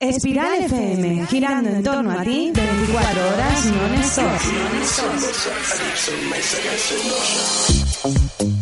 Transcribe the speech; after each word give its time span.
Espiral 0.00 0.62
FM, 0.62 1.26
girando 1.26 1.70
en 1.70 1.82
torno 1.82 2.12
a 2.12 2.22
ti 2.22 2.52
24 2.54 3.34
horas 3.34 3.64
non-stop. 3.64 4.38
What, 8.04 8.57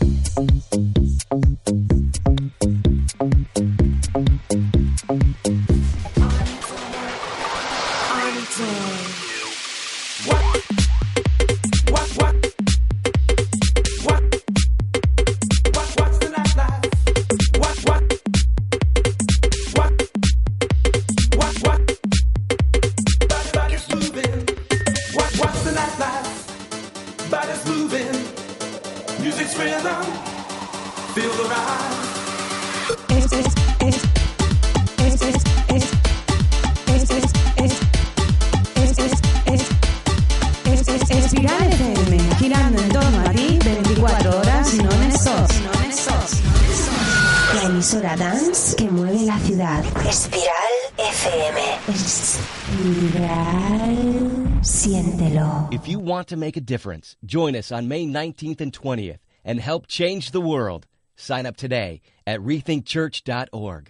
want 56.27 56.41
to 56.41 56.45
make 56.45 56.57
a 56.57 56.61
difference, 56.61 57.17
join 57.25 57.55
us 57.55 57.71
on 57.71 57.87
May 57.87 58.05
19th 58.05 58.61
and 58.61 58.73
20th 58.73 59.19
and 59.45 59.61
help 59.61 59.87
change 59.87 60.33
the 60.33 60.41
world. 60.41 60.87
Sign 61.17 61.47
up 61.47 61.57
today 61.57 62.01
at 62.27 62.41
rethinkchurch.org. 62.41 63.89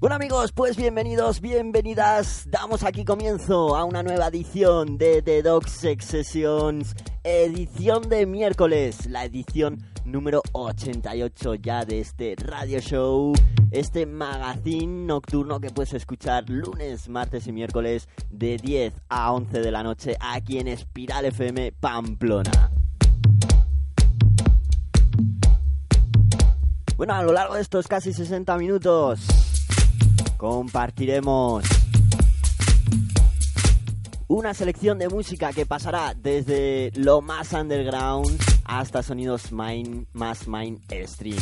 Bueno 0.00 0.16
amigos, 0.16 0.52
pues 0.52 0.76
bienvenidos, 0.76 1.40
bienvenidas. 1.40 2.46
Damos 2.48 2.84
aquí 2.84 3.04
comienzo 3.04 3.76
a 3.76 3.84
una 3.84 4.02
nueva 4.02 4.28
edición 4.28 4.96
de 4.96 5.20
The 5.22 5.42
Dog 5.42 5.68
Sex 5.68 6.06
Sessions, 6.06 6.94
edición 7.24 8.08
de 8.08 8.24
miércoles, 8.24 9.06
la 9.06 9.24
edición 9.24 9.84
número 10.04 10.42
88 10.52 11.54
ya 11.56 11.84
de 11.84 12.00
este 12.00 12.34
radio 12.36 12.80
show, 12.80 13.32
este 13.70 14.06
magazine 14.06 15.06
nocturno 15.06 15.60
que 15.60 15.70
puedes 15.70 15.92
escuchar 15.94 16.48
lunes, 16.48 17.08
martes 17.08 17.46
y 17.46 17.52
miércoles 17.52 18.08
de 18.30 18.56
10 18.56 18.94
a 19.08 19.32
11 19.32 19.60
de 19.60 19.70
la 19.70 19.82
noche 19.82 20.16
aquí 20.20 20.58
en 20.58 20.68
Espiral 20.68 21.24
FM 21.26 21.72
Pamplona. 21.72 22.70
Bueno, 26.96 27.14
a 27.14 27.22
lo 27.22 27.32
largo 27.32 27.54
de 27.54 27.62
estos 27.62 27.88
casi 27.88 28.12
60 28.12 28.56
minutos 28.58 29.20
compartiremos 30.36 31.64
una 34.28 34.54
selección 34.54 34.98
de 34.98 35.08
música 35.08 35.52
que 35.52 35.66
pasará 35.66 36.14
desde 36.14 36.92
lo 36.94 37.20
más 37.20 37.52
underground 37.52 38.59
hasta 38.70 39.02
sonidos 39.02 39.50
main, 39.50 40.06
más 40.12 40.46
mainstream. 40.46 41.36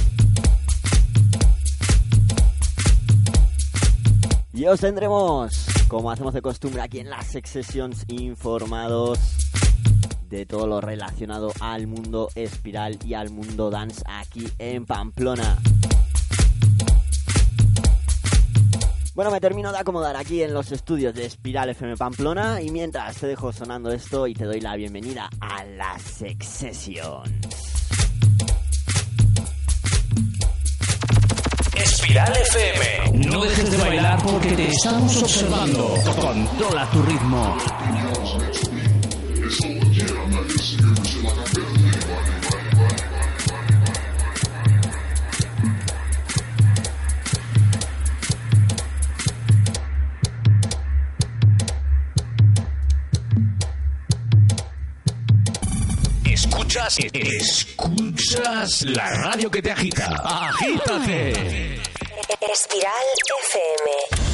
Y 4.54 4.64
os 4.64 4.80
tendremos, 4.80 5.66
como 5.88 6.10
hacemos 6.10 6.32
de 6.32 6.40
costumbre 6.40 6.80
aquí 6.80 7.00
en 7.00 7.10
las 7.10 7.26
Sessions, 7.26 8.06
informados 8.08 9.18
de 10.30 10.46
todo 10.46 10.66
lo 10.66 10.80
relacionado 10.80 11.52
al 11.60 11.86
mundo 11.86 12.30
espiral 12.34 12.98
y 13.04 13.12
al 13.12 13.30
mundo 13.30 13.68
dance 13.68 14.02
aquí 14.06 14.48
en 14.58 14.86
Pamplona. 14.86 15.58
Bueno, 19.18 19.32
me 19.32 19.40
termino 19.40 19.72
de 19.72 19.78
acomodar 19.78 20.14
aquí 20.14 20.44
en 20.44 20.54
los 20.54 20.70
estudios 20.70 21.12
de 21.12 21.26
Espiral 21.26 21.68
FM 21.70 21.96
Pamplona 21.96 22.62
y 22.62 22.70
mientras 22.70 23.16
te 23.16 23.26
dejo 23.26 23.52
sonando 23.52 23.90
esto 23.90 24.28
y 24.28 24.32
te 24.32 24.44
doy 24.44 24.60
la 24.60 24.76
bienvenida 24.76 25.28
a 25.40 25.64
la 25.64 25.98
Sex 25.98 26.46
Sessions. 26.46 27.28
Espiral 31.74 32.32
FM. 32.32 33.26
No 33.28 33.42
dejes 33.42 33.72
de 33.72 33.76
bailar 33.76 34.22
porque 34.22 34.52
te 34.52 34.68
estamos 34.68 35.20
observando. 35.20 35.94
Controla 36.20 36.88
tu 36.92 37.02
ritmo. 37.02 37.56
Escuchas, 56.88 57.66
escuchas 57.76 58.82
la 58.82 59.10
radio 59.22 59.50
que 59.50 59.60
te 59.60 59.70
agita. 59.70 60.06
Agítate. 60.24 61.32
Espiral 62.40 63.08
FM. 63.50 64.27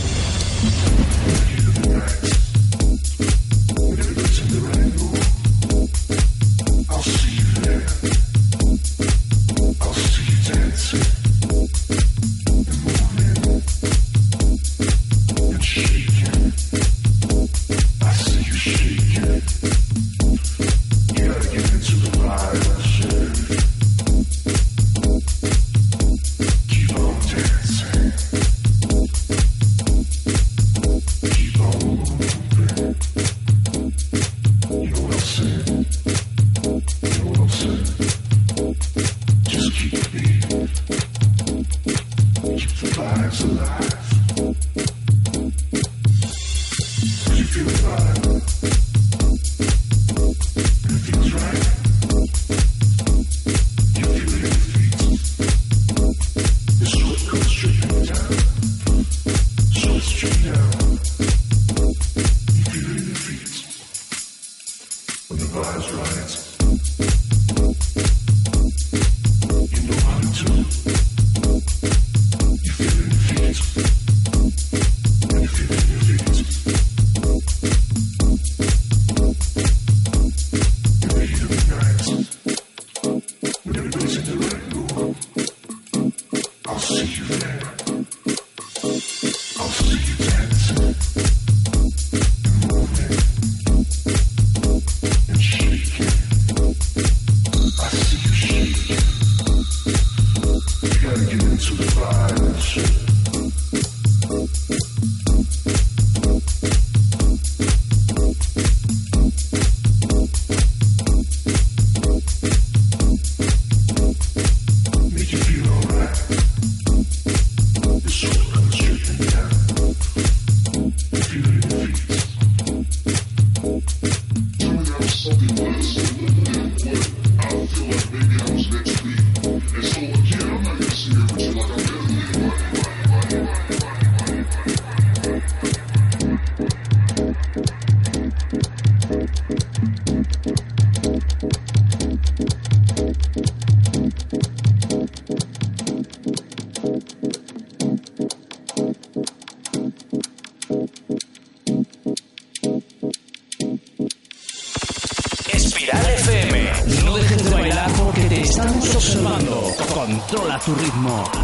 Controla 160.35 160.59
tu 160.59 160.75
ritmo. 160.75 161.44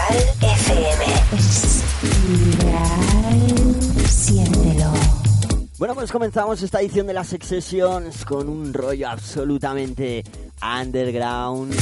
Pues 6.01 6.11
comenzamos 6.11 6.63
esta 6.63 6.81
edición 6.81 7.05
de 7.05 7.13
las 7.13 7.27
Sessions 7.27 8.25
con 8.25 8.49
un 8.49 8.73
rollo 8.73 9.07
absolutamente 9.07 10.23
underground. 10.59 11.75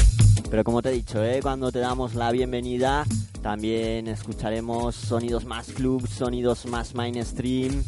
Pero 0.51 0.61
como 0.65 0.81
te 0.81 0.89
he 0.89 0.91
dicho, 0.91 1.23
¿eh? 1.23 1.39
cuando 1.41 1.71
te 1.71 1.79
damos 1.79 2.15
la 2.15 2.29
bienvenida, 2.33 3.05
también 3.41 4.09
escucharemos 4.09 4.95
sonidos 4.95 5.45
más 5.45 5.67
club, 5.67 6.05
sonidos 6.05 6.65
más 6.65 6.95
mainstream. 6.95 7.81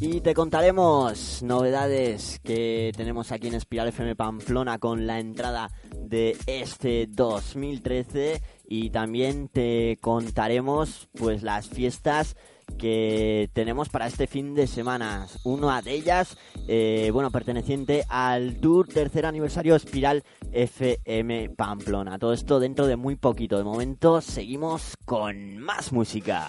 Y 0.00 0.20
te 0.20 0.34
contaremos 0.34 1.44
novedades 1.44 2.40
que 2.42 2.90
tenemos 2.96 3.30
aquí 3.30 3.46
en 3.46 3.54
Espiral 3.54 3.86
FM 3.86 4.16
Pamplona 4.16 4.78
con 4.78 5.06
la 5.06 5.20
entrada 5.20 5.70
de 6.08 6.36
este 6.46 7.06
2013 7.08 8.40
y 8.68 8.90
también 8.90 9.48
te 9.48 9.98
contaremos 10.00 11.08
pues 11.14 11.42
las 11.42 11.68
fiestas 11.68 12.36
que 12.78 13.48
tenemos 13.52 13.88
para 13.88 14.06
este 14.06 14.26
fin 14.26 14.54
de 14.54 14.66
semana. 14.66 15.26
Una 15.44 15.80
de 15.82 15.92
ellas, 15.92 16.36
eh, 16.68 17.10
bueno, 17.12 17.30
perteneciente 17.30 18.04
al 18.08 18.56
Tour 18.56 18.88
tercer 18.88 19.24
aniversario 19.24 19.76
Espiral 19.76 20.24
FM 20.52 21.50
Pamplona. 21.50 22.18
Todo 22.18 22.32
esto 22.32 22.60
dentro 22.60 22.86
de 22.86 22.96
muy 22.96 23.16
poquito. 23.16 23.56
De 23.56 23.64
momento 23.64 24.20
seguimos 24.20 24.96
con 25.04 25.58
más 25.58 25.92
música. 25.92 26.48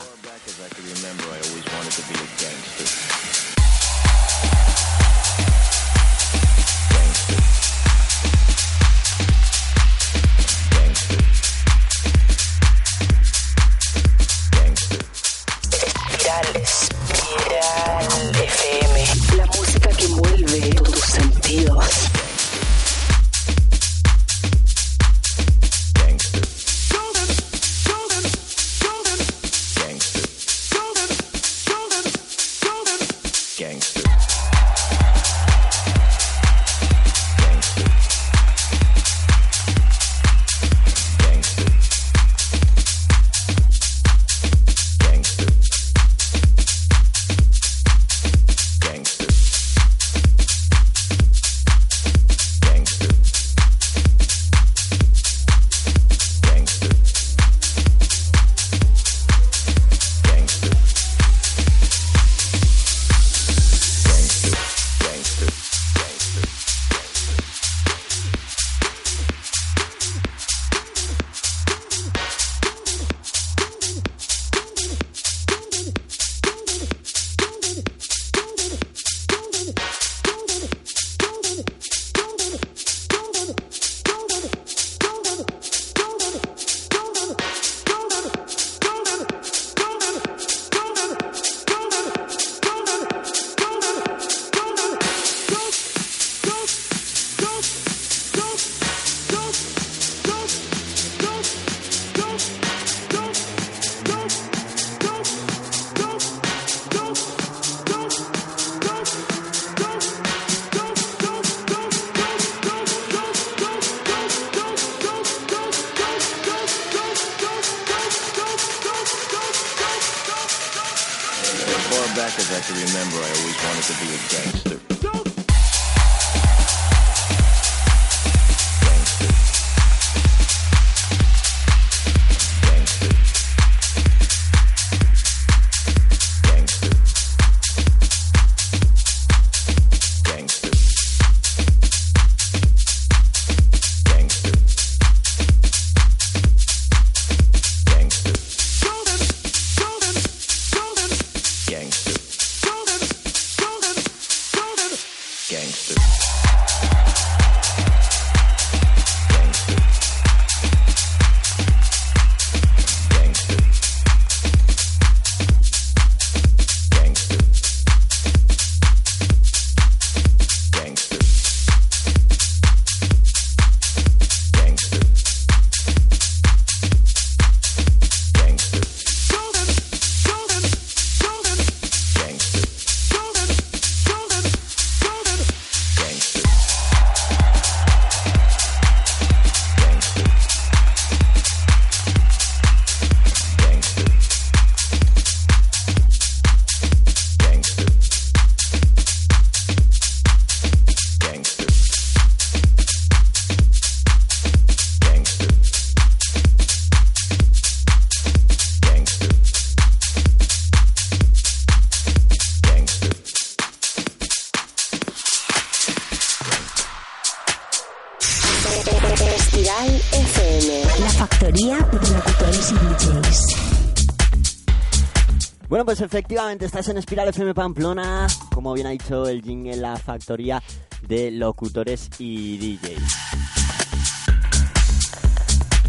Estás 226.38 226.88
en 226.90 226.98
Espiral 226.98 227.28
FM 227.30 227.56
Pamplona, 227.56 228.28
como 228.54 228.72
bien 228.74 228.86
ha 228.86 228.92
dicho 228.92 229.28
el 229.28 229.42
jingle, 229.42 229.76
la 229.76 229.98
factoría 229.98 230.62
de 231.08 231.32
locutores 231.32 232.12
y 232.20 232.78
DJs. 232.78 233.02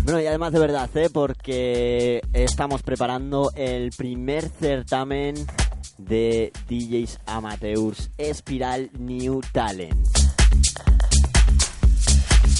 Bueno, 0.05 0.23
y 0.23 0.27
además 0.27 0.53
de 0.53 0.59
verdad, 0.59 0.89
¿eh? 0.97 1.11
porque 1.13 2.23
estamos 2.33 2.83
preparando 2.83 3.53
el 3.57 3.91
primer 3.91 4.49
certamen 4.49 5.35
de 5.99 6.51
DJs 6.67 7.21
amateurs 7.27 8.11
Espiral 8.17 8.91
New 8.99 9.43
Talent. 9.53 10.28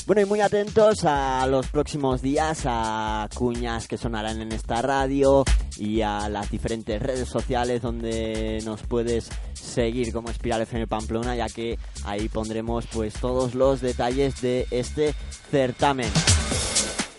Bueno, 0.09 0.23
y 0.23 0.25
muy 0.25 0.41
atentos 0.41 1.05
a 1.05 1.47
los 1.47 1.67
próximos 1.67 2.23
días, 2.23 2.63
a 2.65 3.29
cuñas 3.35 3.87
que 3.87 3.99
sonarán 3.99 4.41
en 4.41 4.53
esta 4.53 4.81
radio 4.81 5.45
y 5.77 6.01
a 6.01 6.31
las 6.31 6.51
diferentes 6.51 7.03
redes 7.03 7.29
sociales 7.29 7.83
donde 7.83 8.63
nos 8.65 8.81
puedes 8.85 9.29
seguir 9.53 10.11
como 10.15 10.31
Espiral 10.31 10.63
FM 10.63 10.87
Pamplona, 10.87 11.37
ya 11.37 11.47
que 11.51 11.79
ahí 12.07 12.31
pondremos 12.31 12.87
pues 12.87 13.13
todos 13.21 13.55
los 13.55 13.83
detalles 13.83 14.41
de 14.41 14.67
este 14.71 15.15
certamen. 15.51 16.11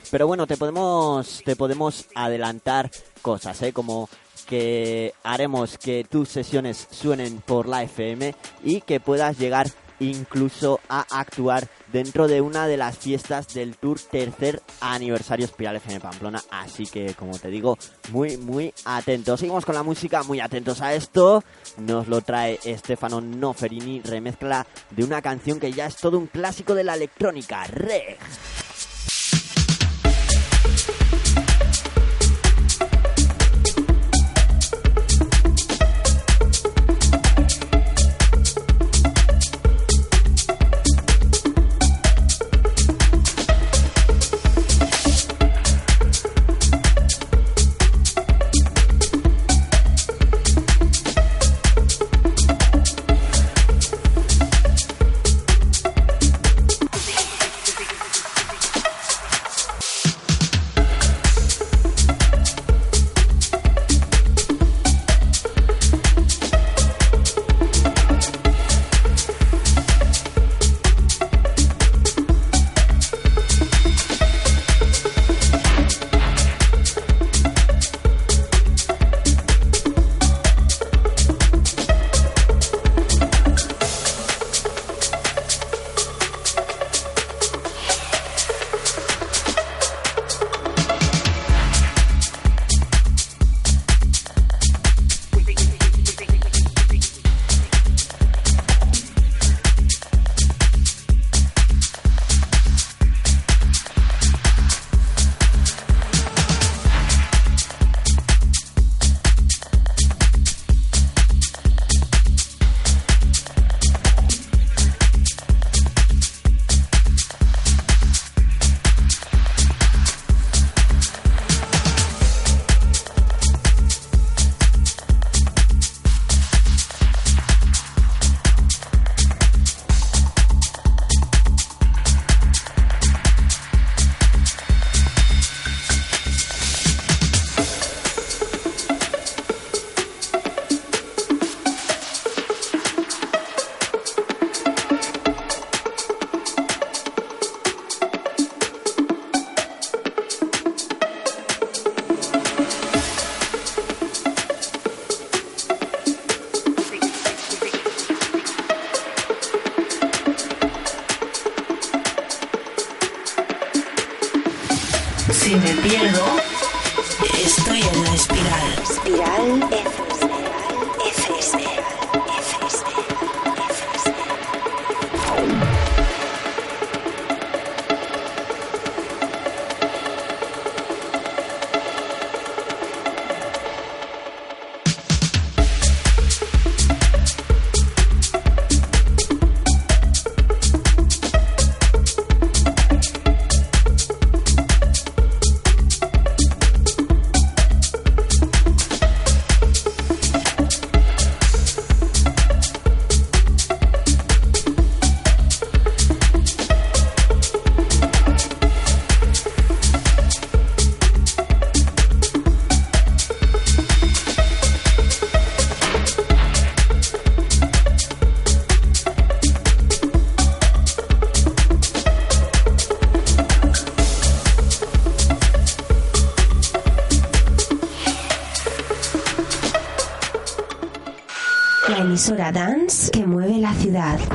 Pero 0.10 0.26
bueno, 0.26 0.48
te 0.48 0.58
podemos, 0.58 1.44
te 1.46 1.56
podemos 1.56 2.08
adelantar 2.16 2.90
cosas, 3.22 3.62
¿eh? 3.62 3.72
Como 3.72 4.10
que 4.48 5.14
haremos 5.22 5.78
que 5.78 6.08
tus 6.10 6.30
sesiones 6.30 6.88
suenen 6.90 7.38
por 7.42 7.68
la 7.68 7.84
FM 7.84 8.34
y 8.64 8.82
que 8.82 9.00
puedas 9.00 9.38
llegar 9.38 9.68
incluso 10.00 10.80
a 10.90 11.06
actuar 11.20 11.68
dentro 11.92 12.28
de 12.28 12.42
una 12.42 12.68
de 12.68 12.78
las 12.78 12.98
fiestas 12.98 13.54
del 13.54 13.76
Tour 13.78 14.00
tercer 14.00 14.62
aniversario 14.82 15.46
Espiral 15.46 15.78
FM 15.78 16.00
Pamplona. 16.00 16.42
Así 16.52 16.86
que, 16.86 17.14
como 17.14 17.38
te 17.38 17.50
digo, 17.50 17.78
muy, 18.12 18.38
muy 18.38 18.74
atentos. 18.86 19.40
Seguimos 19.40 19.66
con 19.66 19.76
la 19.76 19.84
música, 19.84 20.24
muy 20.24 20.40
atentos 20.40 20.82
a 20.82 20.94
esto. 20.94 21.44
Nos 21.78 22.08
lo 22.08 22.22
trae 22.22 22.60
Stefano 22.78 23.22
Noferini, 23.22 24.02
remezcla 24.02 24.66
de 24.92 25.04
una 25.04 25.22
canción 25.22 25.60
que 25.60 25.72
ya 25.72 25.86
es 25.86 25.98
todo 25.98 26.18
un 26.18 26.28
clásico 26.28 26.76
de 26.76 26.84
la 26.84 26.96
electrónica, 26.96 27.64
Reg. 27.66 28.18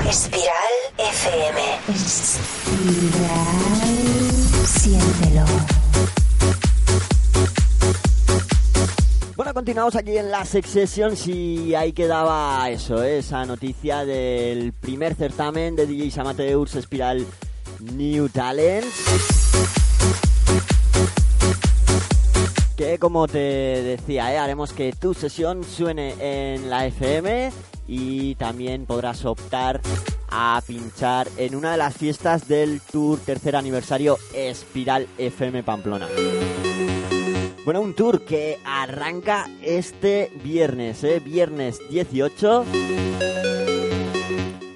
Espiral 0.08 0.74
FM. 0.98 1.60
Espiral, 1.88 2.36
siéntelo. 4.66 5.46
Bueno, 9.34 9.54
continuamos 9.54 9.96
aquí 9.96 10.18
en 10.18 10.30
la 10.30 10.44
Sex 10.44 10.68
Session. 10.68 11.16
Si 11.16 11.74
ahí 11.74 11.94
quedaba 11.94 12.68
eso, 12.68 13.02
¿eh? 13.02 13.18
esa 13.18 13.46
noticia 13.46 14.04
del 14.04 14.74
primer 14.74 15.14
certamen 15.14 15.74
de 15.74 15.86
DJs 15.86 16.18
Amateurs 16.18 16.74
Espiral 16.74 17.26
New 17.80 18.28
Talent. 18.28 18.84
Que 22.76 22.98
como 22.98 23.28
te 23.28 23.38
decía, 23.38 24.32
¿eh? 24.32 24.38
haremos 24.38 24.72
que 24.72 24.92
tu 24.92 25.14
sesión 25.14 25.62
suene 25.62 26.14
en 26.20 26.68
la 26.68 26.86
FM 26.86 27.52
y 27.86 28.34
también 28.34 28.86
podrás 28.86 29.24
optar 29.24 29.80
a 30.28 30.60
pinchar 30.66 31.28
en 31.36 31.54
una 31.54 31.72
de 31.72 31.76
las 31.78 31.94
fiestas 31.96 32.48
del 32.48 32.80
Tour 32.80 33.20
tercer 33.20 33.54
aniversario 33.54 34.18
Espiral 34.34 35.06
FM 35.18 35.62
Pamplona. 35.62 36.08
Bueno, 37.64 37.80
un 37.80 37.94
tour 37.94 38.26
que 38.26 38.58
arranca 38.62 39.48
este 39.62 40.30
viernes, 40.42 41.02
¿eh? 41.02 41.18
viernes 41.20 41.80
18. 41.88 42.64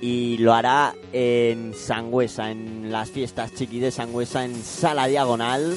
Y 0.01 0.39
lo 0.39 0.55
hará 0.55 0.95
en 1.13 1.75
Sangüesa, 1.75 2.51
en 2.51 2.91
las 2.91 3.11
fiestas 3.11 3.53
chiqui 3.55 3.79
de 3.79 3.91
Sangüesa, 3.91 4.45
en 4.47 4.55
Sala 4.63 5.07
Diagonal. 5.07 5.77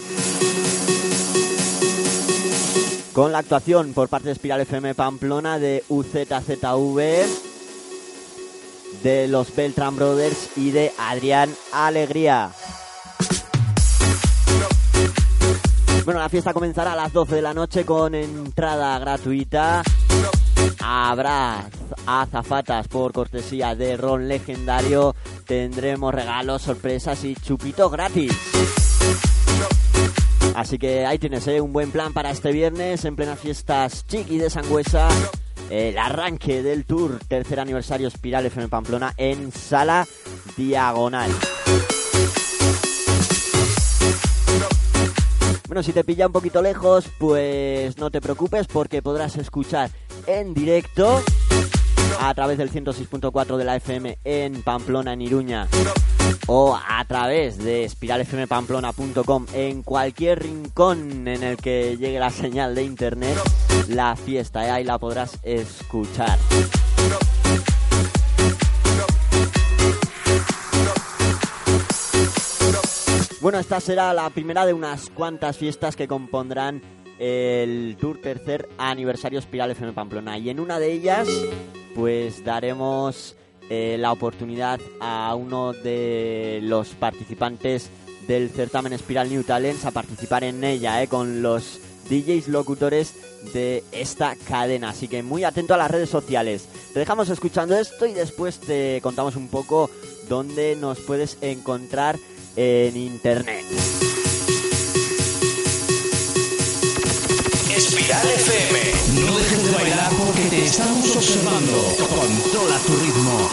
Con 3.14 3.34
la 3.34 3.40
actuación 3.40 3.94
por 3.94 4.08
parte 4.08 4.28
de 4.28 4.34
Espiral 4.34 4.62
FM 4.62 4.96
Pamplona 4.96 5.60
de 5.60 5.84
UZZV, 5.90 7.26
de 9.04 9.28
los 9.28 9.54
Beltran 9.54 9.98
Brothers 9.98 10.58
y 10.58 10.72
de 10.72 10.94
Adrián 10.98 11.54
Alegría. 11.74 12.52
Bueno, 16.06 16.22
la 16.22 16.30
fiesta 16.30 16.54
comenzará 16.54 16.94
a 16.94 16.96
las 16.96 17.12
12 17.12 17.36
de 17.36 17.42
la 17.42 17.54
noche 17.54 17.86
con 17.86 18.16
entrada 18.16 18.98
gratuita. 18.98 19.84
Habrá 20.80 21.70
azafatas 22.06 22.88
por 22.88 23.12
cortesía 23.12 23.76
de 23.76 23.98
Ron 23.98 24.30
Legendario. 24.30 25.16
Tendremos 25.46 26.14
regalos, 26.14 26.62
sorpresas 26.62 27.24
y 27.26 27.36
chupitos 27.36 27.92
gratis. 27.92 28.32
Así 30.56 30.78
que 30.78 31.06
ahí 31.06 31.18
tienes 31.18 31.48
¿eh? 31.48 31.62
un 31.62 31.74
buen 31.74 31.92
plan 31.92 32.14
para 32.14 32.32
este 32.32 32.52
viernes 32.52 33.06
en 33.06 33.16
plenas 33.16 33.40
fiestas 33.40 34.06
chiqui 34.08 34.38
de 34.38 34.50
Sangüesa. 34.50 35.08
El 35.70 35.98
arranque 35.98 36.62
del 36.64 36.86
tour 36.86 37.20
tercer 37.28 37.60
aniversario 37.60 38.10
Espiral 38.10 38.46
FM 38.46 38.68
Pamplona 38.68 39.14
en 39.16 39.52
Sala 39.52 40.06
Diagonal. 40.58 41.32
Bueno, 45.68 45.84
si 45.84 45.94
te 45.94 46.04
pilla 46.04 46.28
un 46.28 46.34
poquito 46.34 46.62
lejos, 46.62 47.06
pues 47.18 47.98
no 47.98 48.12
te 48.12 48.20
preocupes 48.20 48.68
porque 48.68 49.02
podrás 49.02 49.38
escuchar 49.38 49.90
en 50.28 50.54
directo 50.54 51.24
a 52.20 52.34
través 52.34 52.58
del 52.58 52.70
106.4 52.70 53.56
de 53.56 53.64
la 53.64 53.78
FM 53.78 54.18
en 54.26 54.62
Pamplona, 54.64 55.14
en 55.14 55.22
Iruña, 55.22 55.70
o 56.48 56.76
a 56.76 57.04
través 57.06 57.58
de 57.58 57.84
espiralfmpamplona.com 57.86 59.46
en 59.54 59.84
cualquier 59.84 60.44
rincón 60.44 61.28
en 61.28 61.44
el 61.44 61.58
que 61.58 61.98
llegue 61.98 62.20
la 62.20 62.30
señal 62.30 62.76
de 62.76 62.84
internet, 62.84 63.38
la 63.88 64.16
fiesta, 64.16 64.66
¿eh? 64.66 64.72
ahí 64.72 64.84
la 64.84 64.98
podrás 64.98 65.40
escuchar. 65.44 66.38
Bueno, 73.42 73.58
esta 73.58 73.80
será 73.80 74.14
la 74.14 74.30
primera 74.30 74.68
de 74.68 74.74
unas 74.74 75.10
cuantas 75.10 75.58
fiestas 75.58 75.96
que 75.96 76.08
compondrán 76.08 76.82
el 77.18 77.98
Tour 78.00 78.20
tercer 78.22 78.70
aniversario 78.78 79.40
Espiral 79.40 79.72
FM 79.72 79.94
Pamplona. 79.94 80.38
Y 80.38 80.52
en 80.52 80.60
una 80.60 80.78
de 80.78 80.92
ellas, 80.92 81.28
pues 81.96 82.44
daremos 82.44 83.36
eh, 83.74 83.96
la 83.98 84.12
oportunidad 84.12 84.82
a 85.00 85.34
uno 85.34 85.72
de 85.72 86.60
los 86.62 86.90
participantes 86.90 87.90
del 88.28 88.50
certamen 88.50 88.92
Espiral 88.92 89.30
New 89.30 89.44
Talents 89.44 89.86
a 89.86 89.92
participar 89.92 90.44
en 90.44 90.62
ella, 90.66 91.02
eh, 91.02 91.08
con 91.08 91.42
los 91.42 91.80
DJs 92.10 92.50
locutores 92.50 93.14
de 93.54 93.86
esta 93.94 94.36
cadena. 94.36 94.90
Así 94.90 95.08
que 95.08 95.24
muy 95.24 95.46
atento 95.46 95.74
a 95.74 95.78
las 95.78 95.90
redes 95.90 96.10
sociales. 96.10 96.66
Te 96.92 97.00
dejamos 97.00 97.30
escuchando 97.30 97.78
esto 97.78 98.06
y 98.06 98.12
después 98.12 98.60
te 98.60 99.00
contamos 99.02 99.38
un 99.38 99.48
poco 99.48 99.90
dónde 100.28 100.76
nos 100.76 101.00
puedes 101.00 101.38
encontrar 101.40 102.20
en 102.58 102.98
internet. 102.98 103.64
Espiral 107.82 108.28
FM. 108.28 109.26
No 109.26 109.38
dejes 109.40 109.64
de 109.64 109.72
bailar 109.72 110.12
porque 110.16 110.44
te 110.52 110.64
estamos 110.66 111.16
observando. 111.16 111.96
Controla 111.98 112.78
tu 112.86 112.96
ritmo. 112.96 113.50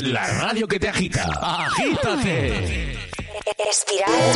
La 0.00 0.26
radio 0.26 0.68
que 0.68 0.78
te 0.78 0.88
agita. 0.88 1.24
Agítate. 1.40 2.92
Espiral 3.70 4.32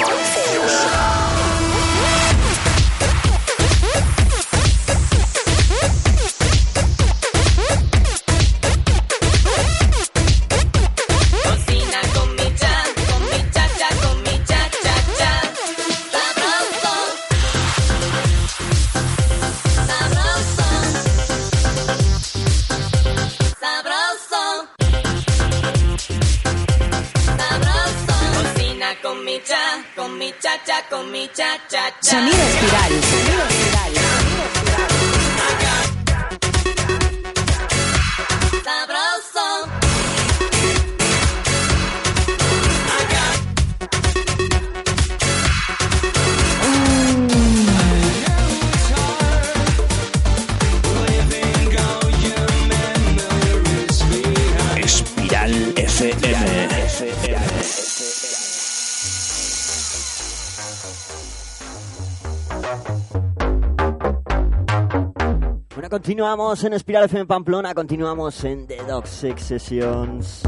continuamos 66.04 66.62
en 66.64 66.74
Espiral 66.74 67.04
FM 67.04 67.24
Pamplona, 67.24 67.72
continuamos 67.72 68.44
en 68.44 68.66
The 68.66 68.76
Dog 68.86 69.06
Sex 69.06 69.42
Sessions. 69.42 70.42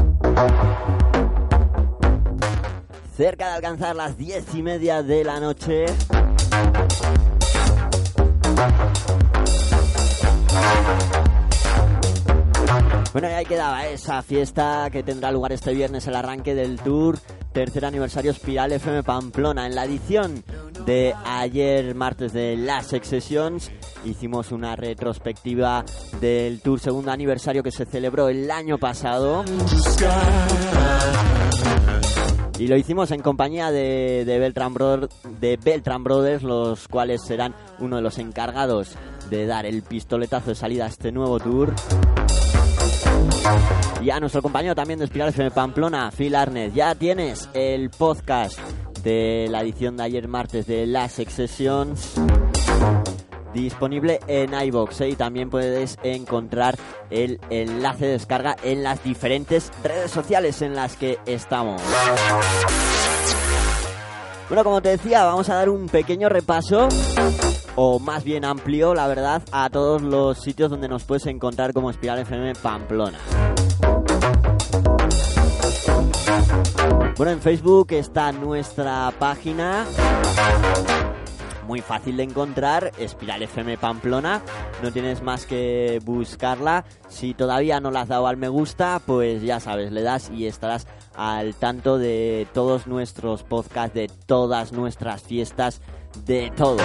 Cerca 3.15 3.47
de 3.47 3.53
alcanzar 3.55 3.95
las 3.95 4.15
diez 4.19 4.53
y 4.53 4.61
media 4.61 5.01
de 5.01 5.23
la 5.23 5.39
noche. 5.39 5.87
Bueno, 13.13 13.29
y 13.29 13.33
ahí 13.33 13.45
quedaba 13.45 13.87
esa 13.87 14.21
fiesta 14.21 14.89
que 14.91 15.01
tendrá 15.01 15.31
lugar 15.31 15.51
este 15.51 15.73
viernes, 15.73 16.05
el 16.07 16.15
arranque 16.15 16.53
del 16.53 16.77
tour, 16.79 17.17
tercer 17.51 17.85
aniversario 17.85 18.29
Espiral 18.31 18.71
FM 18.73 19.01
Pamplona. 19.03 19.65
En 19.65 19.73
la 19.73 19.85
edición 19.85 20.43
de 20.85 21.15
ayer, 21.25 21.95
martes 21.95 22.31
de 22.33 22.55
las 22.57 22.87
Sessions, 22.87 23.71
hicimos 24.05 24.51
una 24.51 24.75
retrospectiva 24.75 25.83
del 26.21 26.61
tour 26.61 26.79
segundo 26.79 27.11
aniversario 27.11 27.63
que 27.63 27.71
se 27.71 27.85
celebró 27.85 28.29
el 28.29 28.51
año 28.51 28.77
pasado. 28.77 29.43
Y 32.59 32.67
lo 32.67 32.75
hicimos 32.77 33.09
en 33.11 33.21
compañía 33.21 33.71
de, 33.71 34.25
de, 34.25 34.39
Beltran 34.39 34.73
Bro- 34.75 35.09
de 35.39 35.57
Beltran 35.63 36.03
Brothers, 36.03 36.43
los 36.43 36.87
cuales 36.87 37.21
serán 37.25 37.55
uno 37.79 37.95
de 37.95 38.01
los 38.03 38.19
encargados 38.19 38.95
de 39.29 39.45
dar 39.47 39.65
el 39.65 39.81
pistoletazo 39.81 40.49
de 40.49 40.55
salida 40.55 40.85
a 40.85 40.87
este 40.89 41.11
nuevo 41.11 41.39
tour. 41.39 41.73
Y 44.01 44.09
a 44.09 44.19
nuestro 44.19 44.41
compañero 44.41 44.75
también 44.75 44.99
de 44.99 45.05
Espiral 45.05 45.29
FM 45.29 45.51
Pamplona, 45.51 46.11
Phil 46.11 46.35
Arnett, 46.35 46.73
ya 46.73 46.95
tienes 46.95 47.49
el 47.53 47.89
podcast 47.89 48.57
de 49.03 49.47
la 49.49 49.61
edición 49.61 49.97
de 49.97 50.03
ayer 50.03 50.27
martes 50.27 50.67
de 50.67 50.85
las 50.87 51.13
Sex 51.13 51.33
Sessions 51.33 52.15
disponible 53.53 54.19
en 54.27 54.53
iBox 54.53 55.01
y 55.01 55.15
también 55.15 55.49
puedes 55.49 55.97
encontrar 56.03 56.77
el 57.09 57.39
enlace 57.49 58.05
de 58.05 58.11
descarga 58.13 58.55
en 58.63 58.83
las 58.83 59.03
diferentes 59.03 59.71
redes 59.83 60.11
sociales 60.11 60.61
en 60.61 60.75
las 60.75 60.95
que 60.95 61.17
estamos. 61.25 61.81
Bueno, 64.47 64.63
como 64.63 64.81
te 64.81 64.89
decía, 64.89 65.25
vamos 65.25 65.49
a 65.49 65.55
dar 65.55 65.69
un 65.69 65.89
pequeño 65.89 66.29
repaso, 66.29 66.87
o 67.77 67.99
más 67.99 68.23
bien 68.23 68.43
amplio, 68.43 68.95
la 68.95 69.07
verdad, 69.07 69.43
a 69.51 69.69
todos 69.69 70.01
los 70.01 70.39
sitios 70.39 70.71
donde 70.71 70.89
nos 70.89 71.03
puedes 71.03 71.27
encontrar 71.27 71.73
como 71.73 71.91
Espiral 71.91 72.19
FM 72.19 72.55
Pamplona. 72.55 73.19
Bueno, 77.15 77.31
en 77.31 77.39
Facebook 77.39 77.87
está 77.91 78.31
nuestra 78.31 79.13
página 79.19 79.85
muy 81.67 81.81
fácil 81.81 82.17
de 82.17 82.23
encontrar, 82.23 82.93
Espiral 82.97 83.43
FM 83.43 83.77
Pamplona. 83.77 84.41
No 84.81 84.91
tienes 84.91 85.21
más 85.21 85.45
que 85.45 85.99
buscarla. 86.03 86.85
Si 87.09 87.33
todavía 87.33 87.79
no 87.79 87.91
le 87.91 87.99
has 87.99 88.07
dado 88.07 88.25
al 88.25 88.37
me 88.37 88.47
gusta, 88.47 89.01
pues 89.05 89.43
ya 89.43 89.59
sabes, 89.59 89.91
le 89.91 90.01
das 90.01 90.31
y 90.31 90.47
estarás 90.47 90.87
al 91.15 91.55
tanto 91.55 91.97
de 91.97 92.47
todos 92.53 92.87
nuestros 92.87 93.43
podcasts, 93.43 93.93
de 93.93 94.09
todas 94.25 94.71
nuestras 94.71 95.21
fiestas, 95.21 95.81
de 96.25 96.51
todo. 96.55 96.77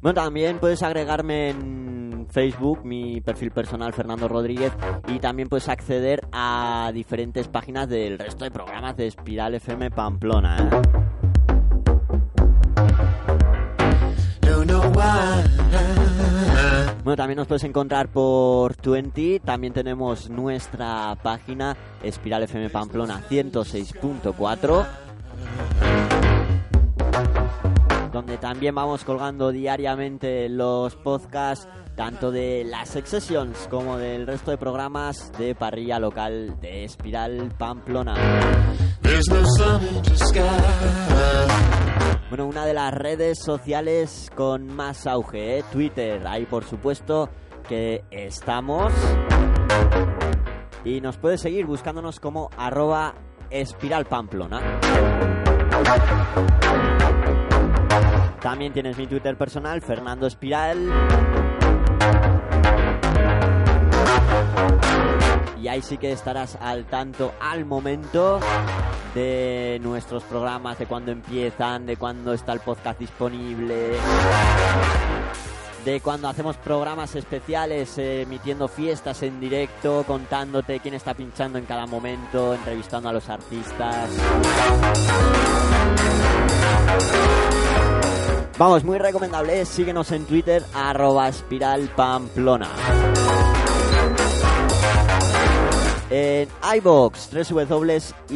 Bueno, 0.00 0.20
también 0.20 0.58
puedes 0.58 0.82
agregarme 0.82 1.50
en 1.50 2.26
Facebook, 2.30 2.84
mi 2.84 3.20
perfil 3.20 3.50
personal 3.50 3.92
Fernando 3.92 4.28
Rodríguez, 4.28 4.72
y 5.08 5.18
también 5.18 5.48
puedes 5.48 5.68
acceder 5.68 6.20
a 6.32 6.90
diferentes 6.92 7.48
páginas 7.48 7.88
del 7.88 8.18
resto 8.18 8.44
de 8.44 8.50
programas 8.50 8.96
de 8.96 9.06
Espiral 9.06 9.54
FM 9.54 9.90
Pamplona. 9.90 10.58
¿eh? 10.58 11.04
Bueno, 17.04 17.16
también 17.16 17.36
nos 17.36 17.46
puedes 17.46 17.64
encontrar 17.64 18.08
por 18.08 18.74
20. 18.82 19.40
También 19.40 19.74
tenemos 19.74 20.30
nuestra 20.30 21.14
página 21.22 21.76
Espiral 22.02 22.44
FM 22.44 22.70
Pamplona 22.70 23.22
106.4 23.28 24.86
donde 28.14 28.38
también 28.38 28.76
vamos 28.76 29.02
colgando 29.02 29.50
diariamente 29.50 30.48
los 30.48 30.94
podcasts 30.94 31.66
tanto 31.96 32.30
de 32.30 32.62
las 32.64 32.90
Sex 32.90 33.08
Sessions 33.08 33.66
como 33.68 33.98
del 33.98 34.28
resto 34.28 34.52
de 34.52 34.56
programas 34.56 35.32
de 35.36 35.56
parrilla 35.56 35.98
local 35.98 36.60
de 36.60 36.84
Espiral 36.84 37.52
Pamplona. 37.58 38.14
Bueno, 42.28 42.46
una 42.46 42.64
de 42.64 42.74
las 42.74 42.94
redes 42.94 43.40
sociales 43.40 44.30
con 44.36 44.68
más 44.68 45.08
auge, 45.08 45.58
¿eh? 45.58 45.64
Twitter, 45.72 46.24
ahí 46.24 46.46
por 46.46 46.62
supuesto 46.62 47.28
que 47.68 48.04
estamos. 48.12 48.92
Y 50.84 51.00
nos 51.00 51.16
puedes 51.16 51.40
seguir 51.40 51.66
buscándonos 51.66 52.20
como 52.20 52.48
arroba 52.56 53.14
Espiral 53.50 54.04
Pamplona. 54.04 54.60
También 58.44 58.74
tienes 58.74 58.98
mi 58.98 59.06
Twitter 59.06 59.38
personal, 59.38 59.80
Fernando 59.80 60.26
Espiral. 60.26 60.92
Y 65.62 65.66
ahí 65.66 65.80
sí 65.80 65.96
que 65.96 66.12
estarás 66.12 66.58
al 66.60 66.84
tanto 66.84 67.32
al 67.40 67.64
momento 67.64 68.40
de 69.14 69.80
nuestros 69.82 70.24
programas, 70.24 70.78
de 70.78 70.84
cuándo 70.84 71.10
empiezan, 71.10 71.86
de 71.86 71.96
cuándo 71.96 72.34
está 72.34 72.52
el 72.52 72.60
podcast 72.60 73.00
disponible, 73.00 73.92
de 75.86 76.00
cuando 76.02 76.28
hacemos 76.28 76.58
programas 76.58 77.14
especiales, 77.14 77.96
eh, 77.96 78.22
emitiendo 78.22 78.68
fiestas 78.68 79.22
en 79.22 79.40
directo, 79.40 80.04
contándote 80.06 80.80
quién 80.80 80.92
está 80.92 81.14
pinchando 81.14 81.56
en 81.56 81.64
cada 81.64 81.86
momento, 81.86 82.52
entrevistando 82.52 83.08
a 83.08 83.14
los 83.14 83.26
artistas. 83.30 84.10
Vamos, 88.56 88.84
muy 88.84 88.98
recomendable, 88.98 89.64
síguenos 89.64 90.12
en 90.12 90.26
Twitter, 90.26 90.62
arroba 90.72 91.28
espiralpamplona. 91.28 92.68
En 96.08 96.48
iBox, 96.76 97.30
www.ivoox, 97.50 98.28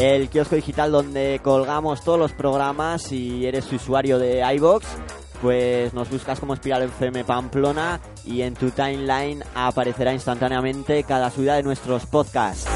el 0.00 0.28
kiosco 0.28 0.56
digital 0.56 0.90
donde 0.90 1.40
colgamos 1.44 2.02
todos 2.02 2.18
los 2.18 2.32
programas. 2.32 3.02
Si 3.02 3.46
eres 3.46 3.72
usuario 3.72 4.18
de 4.18 4.42
iBox, 4.56 4.84
pues 5.40 5.94
nos 5.94 6.10
buscas 6.10 6.40
como 6.40 6.54
Espiral 6.54 6.82
FM 6.82 7.22
Pamplona 7.22 8.00
y 8.24 8.42
en 8.42 8.54
tu 8.54 8.70
timeline 8.72 9.44
aparecerá 9.54 10.12
instantáneamente 10.12 11.04
cada 11.04 11.30
subida 11.30 11.54
de 11.54 11.62
nuestros 11.62 12.06
podcasts. 12.06 12.66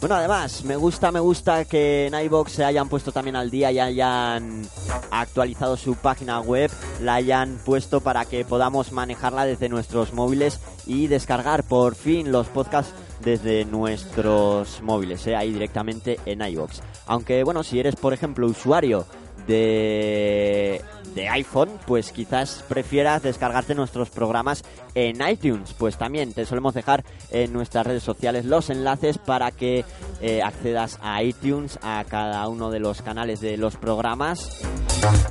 Bueno, 0.00 0.14
además, 0.14 0.64
me 0.64 0.76
gusta, 0.76 1.12
me 1.12 1.20
gusta 1.20 1.66
que 1.66 2.06
en 2.06 2.14
iBox 2.14 2.52
se 2.52 2.64
hayan 2.64 2.88
puesto 2.88 3.12
también 3.12 3.36
al 3.36 3.50
día 3.50 3.70
y 3.70 3.78
hayan 3.78 4.66
actualizado 5.10 5.76
su 5.76 5.94
página 5.94 6.40
web, 6.40 6.70
la 7.02 7.16
hayan 7.16 7.60
puesto 7.66 8.00
para 8.00 8.24
que 8.24 8.46
podamos 8.46 8.92
manejarla 8.92 9.44
desde 9.44 9.68
nuestros 9.68 10.14
móviles 10.14 10.58
y 10.86 11.08
descargar 11.08 11.64
por 11.64 11.96
fin 11.96 12.32
los 12.32 12.46
podcasts 12.46 12.94
desde 13.22 13.66
nuestros 13.66 14.80
móviles, 14.80 15.26
¿eh? 15.26 15.36
ahí 15.36 15.52
directamente 15.52 16.18
en 16.24 16.40
iBox. 16.40 16.80
Aunque, 17.06 17.44
bueno, 17.44 17.62
si 17.62 17.78
eres, 17.78 17.94
por 17.94 18.14
ejemplo, 18.14 18.46
usuario 18.46 19.04
de, 19.46 20.80
de 21.14 21.28
iPhone, 21.28 21.70
pues 21.86 22.12
quizás 22.12 22.64
prefieras 22.68 23.22
descargarte 23.22 23.74
nuestros 23.74 24.10
programas 24.10 24.64
en 24.94 25.26
iTunes. 25.26 25.74
Pues 25.74 25.96
también 25.96 26.32
te 26.32 26.46
solemos 26.46 26.74
dejar 26.74 27.04
en 27.30 27.52
nuestras 27.52 27.86
redes 27.86 28.02
sociales 28.02 28.44
los 28.44 28.70
enlaces 28.70 29.18
para 29.18 29.50
que 29.50 29.84
eh, 30.20 30.42
accedas 30.42 30.98
a 31.02 31.22
iTunes, 31.22 31.78
a 31.82 32.04
cada 32.08 32.46
uno 32.48 32.70
de 32.70 32.80
los 32.80 33.02
canales 33.02 33.40
de 33.40 33.56
los 33.56 33.76
programas. 33.76 34.60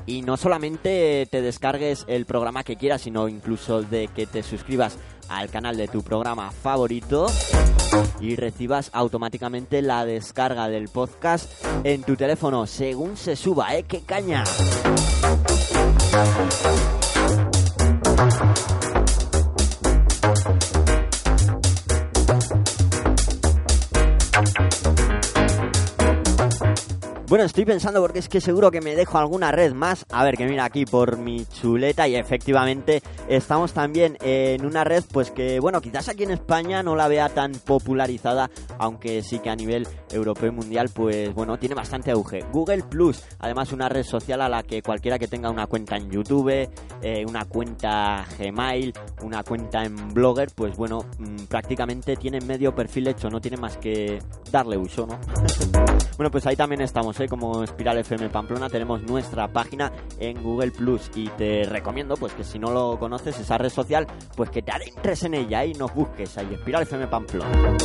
Y 0.05 0.21
no 0.23 0.37
solamente 0.37 1.27
te 1.29 1.41
descargues 1.41 2.05
el 2.07 2.25
programa 2.25 2.63
que 2.63 2.75
quieras, 2.75 3.01
sino 3.01 3.27
incluso 3.27 3.81
de 3.83 4.07
que 4.07 4.25
te 4.25 4.43
suscribas 4.43 4.97
al 5.29 5.49
canal 5.49 5.77
de 5.77 5.87
tu 5.87 6.03
programa 6.03 6.51
favorito 6.51 7.27
y 8.19 8.35
recibas 8.35 8.89
automáticamente 8.93 9.81
la 9.81 10.05
descarga 10.05 10.67
del 10.67 10.89
podcast 10.89 11.49
en 11.83 12.03
tu 12.03 12.15
teléfono 12.15 12.65
según 12.67 13.17
se 13.17 13.35
suba, 13.35 13.75
¿eh? 13.75 13.83
¡Qué 13.83 14.01
caña! 14.01 14.43
Bueno, 27.29 27.45
estoy 27.45 27.63
pensando 27.63 28.01
porque 28.01 28.17
es 28.17 28.27
que 28.27 28.41
seguro 28.41 28.71
que 28.71 28.81
me 28.81 28.95
dejo 28.95 29.19
alguna 29.19 29.51
red 29.51 29.71
más. 29.73 30.03
A 30.09 30.23
ver, 30.23 30.35
que 30.35 30.47
mira 30.47 30.65
aquí 30.65 30.85
por 30.85 31.19
mi 31.19 31.45
chuleta 31.45 32.07
y 32.07 32.15
efectivamente 32.15 33.03
estamos 33.27 33.71
también 33.71 34.17
en 34.21 34.65
una 34.65 34.83
red 34.83 35.03
pues 35.13 35.29
que, 35.29 35.59
bueno, 35.59 35.79
quizás 35.79 36.09
aquí 36.09 36.23
en 36.23 36.31
España 36.31 36.81
no 36.81 36.95
la 36.95 37.07
vea 37.07 37.29
tan 37.29 37.51
popularizada, 37.51 38.49
aunque 38.79 39.21
sí 39.21 39.37
que 39.37 39.51
a 39.51 39.55
nivel 39.55 39.87
europeo 40.11 40.49
y 40.49 40.55
mundial 40.55 40.89
pues, 40.91 41.31
bueno, 41.35 41.59
tiene 41.59 41.75
bastante 41.75 42.09
auge. 42.09 42.39
Google 42.51 42.81
Plus, 42.89 43.21
además 43.37 43.71
una 43.73 43.89
red 43.89 44.05
social 44.05 44.41
a 44.41 44.49
la 44.49 44.63
que 44.63 44.81
cualquiera 44.81 45.19
que 45.19 45.27
tenga 45.27 45.51
una 45.51 45.67
cuenta 45.67 45.97
en 45.97 46.09
YouTube, 46.09 46.67
eh, 47.03 47.25
una 47.27 47.45
cuenta 47.45 48.25
Gmail, 48.39 48.91
una 49.21 49.43
cuenta 49.43 49.83
en 49.83 50.15
Blogger, 50.15 50.49
pues 50.55 50.75
bueno, 50.75 51.05
mm, 51.19 51.43
prácticamente 51.43 52.15
tiene 52.15 52.41
medio 52.41 52.73
perfil 52.73 53.09
hecho, 53.09 53.29
no 53.29 53.39
tiene 53.39 53.57
más 53.57 53.77
que 53.77 54.17
darle 54.51 54.77
uso, 54.77 55.05
¿no? 55.05 55.19
bueno, 56.17 56.31
pues 56.31 56.47
ahí 56.47 56.55
también 56.55 56.81
estamos, 56.81 57.18
como 57.27 57.63
Espiral 57.63 57.97
FM 57.97 58.29
Pamplona, 58.29 58.69
tenemos 58.69 59.01
nuestra 59.03 59.47
página 59.47 59.91
en 60.19 60.41
Google 60.41 60.71
Plus 60.71 61.12
y 61.15 61.27
te 61.29 61.63
recomiendo, 61.63 62.15
pues 62.15 62.34
que 62.34 62.43
si 62.43 62.60
no 62.60 62.71
lo 62.71 62.97
conoces, 62.97 63.39
esa 63.39 63.58
red 63.58 63.69
social, 63.69 64.08
pues 64.36 64.49
que 64.49 64.62
te 64.62 64.71
adentres 64.71 65.23
en 65.23 65.34
ella 65.34 65.65
y 65.65 65.73
nos 65.73 65.93
busques 65.93 66.38
ahí, 66.38 66.53
Espiral 66.53 66.84
FM 66.84 67.08
Pamplona. 67.08 67.77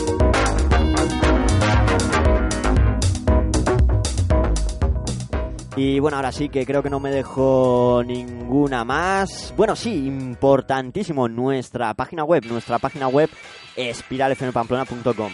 Y 5.76 5.98
bueno, 5.98 6.18
ahora 6.18 6.30
sí 6.30 6.48
que 6.48 6.64
creo 6.64 6.82
que 6.82 6.90
no 6.90 7.00
me 7.00 7.10
dejo 7.10 8.02
ninguna 8.06 8.84
más. 8.84 9.52
Bueno, 9.56 9.74
sí, 9.74 10.06
importantísimo, 10.06 11.28
nuestra 11.28 11.92
página 11.94 12.22
web, 12.22 12.44
nuestra 12.46 12.78
página 12.78 13.08
web 13.08 13.28
espiralfmpamplona.com. 13.74 15.32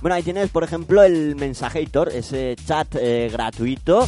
Bueno, 0.00 0.14
ahí 0.14 0.22
tienes, 0.22 0.48
por 0.48 0.64
ejemplo, 0.64 1.02
el 1.02 1.36
Mensajator, 1.36 2.08
ese 2.08 2.56
chat 2.66 2.94
eh, 2.94 3.28
gratuito. 3.30 4.06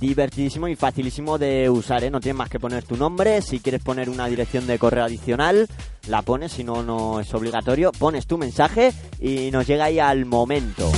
Divertidísimo 0.00 0.66
y 0.66 0.74
facilísimo 0.74 1.38
de 1.38 1.70
usar, 1.70 2.02
¿eh? 2.02 2.10
No 2.10 2.20
tienes 2.20 2.38
más 2.38 2.48
que 2.48 2.58
poner 2.58 2.82
tu 2.82 2.96
nombre. 2.96 3.40
Si 3.40 3.60
quieres 3.60 3.82
poner 3.82 4.10
una 4.10 4.26
dirección 4.26 4.66
de 4.66 4.80
correo 4.80 5.04
adicional, 5.04 5.68
la 6.08 6.22
pones, 6.22 6.52
si 6.52 6.64
no, 6.64 6.82
no 6.82 7.20
es 7.20 7.32
obligatorio. 7.34 7.92
Pones 7.92 8.26
tu 8.26 8.36
mensaje 8.36 8.92
y 9.20 9.50
nos 9.52 9.66
llega 9.66 9.84
ahí 9.84 10.00
al 10.00 10.24
momento. 10.24 10.90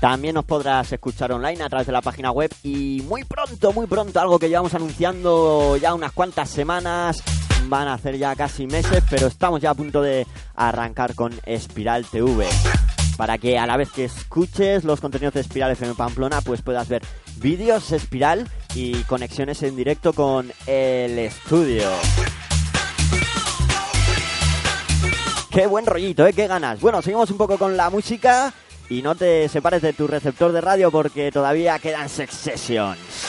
También 0.00 0.34
nos 0.34 0.46
podrás 0.46 0.90
escuchar 0.92 1.30
online 1.30 1.62
a 1.62 1.68
través 1.68 1.86
de 1.86 1.92
la 1.92 2.00
página 2.00 2.32
web 2.32 2.50
y 2.62 3.02
muy 3.06 3.22
pronto, 3.24 3.72
muy 3.72 3.86
pronto, 3.86 4.18
algo 4.18 4.38
que 4.38 4.48
llevamos 4.48 4.72
anunciando 4.72 5.76
ya 5.76 5.92
unas 5.92 6.12
cuantas 6.12 6.48
semanas, 6.48 7.22
van 7.70 7.88
a 7.88 7.94
hacer 7.94 8.18
ya 8.18 8.36
casi 8.36 8.66
meses, 8.66 9.02
pero 9.08 9.28
estamos 9.28 9.62
ya 9.62 9.70
a 9.70 9.74
punto 9.74 10.02
de 10.02 10.26
arrancar 10.56 11.14
con 11.14 11.32
Espiral 11.46 12.04
TV. 12.04 12.46
Para 13.16 13.38
que 13.38 13.58
a 13.58 13.66
la 13.66 13.76
vez 13.76 13.90
que 13.90 14.04
escuches 14.04 14.84
los 14.84 15.00
contenidos 15.00 15.34
de 15.34 15.40
Espiral 15.40 15.70
FM 15.70 15.94
Pamplona, 15.94 16.40
pues 16.42 16.62
puedas 16.62 16.88
ver 16.88 17.02
vídeos 17.36 17.92
Espiral 17.92 18.48
y 18.74 18.94
conexiones 19.04 19.62
en 19.62 19.76
directo 19.76 20.12
con 20.12 20.52
el 20.66 21.18
estudio. 21.18 21.88
Qué 25.50 25.66
buen 25.66 25.86
rollito, 25.86 26.26
¿eh? 26.26 26.32
Qué 26.32 26.46
ganas. 26.46 26.80
Bueno, 26.80 27.02
seguimos 27.02 27.30
un 27.30 27.38
poco 27.38 27.56
con 27.56 27.76
la 27.76 27.90
música 27.90 28.52
y 28.88 29.02
no 29.02 29.14
te 29.14 29.48
separes 29.48 29.82
de 29.82 29.92
tu 29.92 30.06
receptor 30.06 30.52
de 30.52 30.60
radio 30.60 30.90
porque 30.90 31.30
todavía 31.30 31.78
quedan 31.78 32.08
Sex 32.08 32.34
Sessions. 32.34 33.19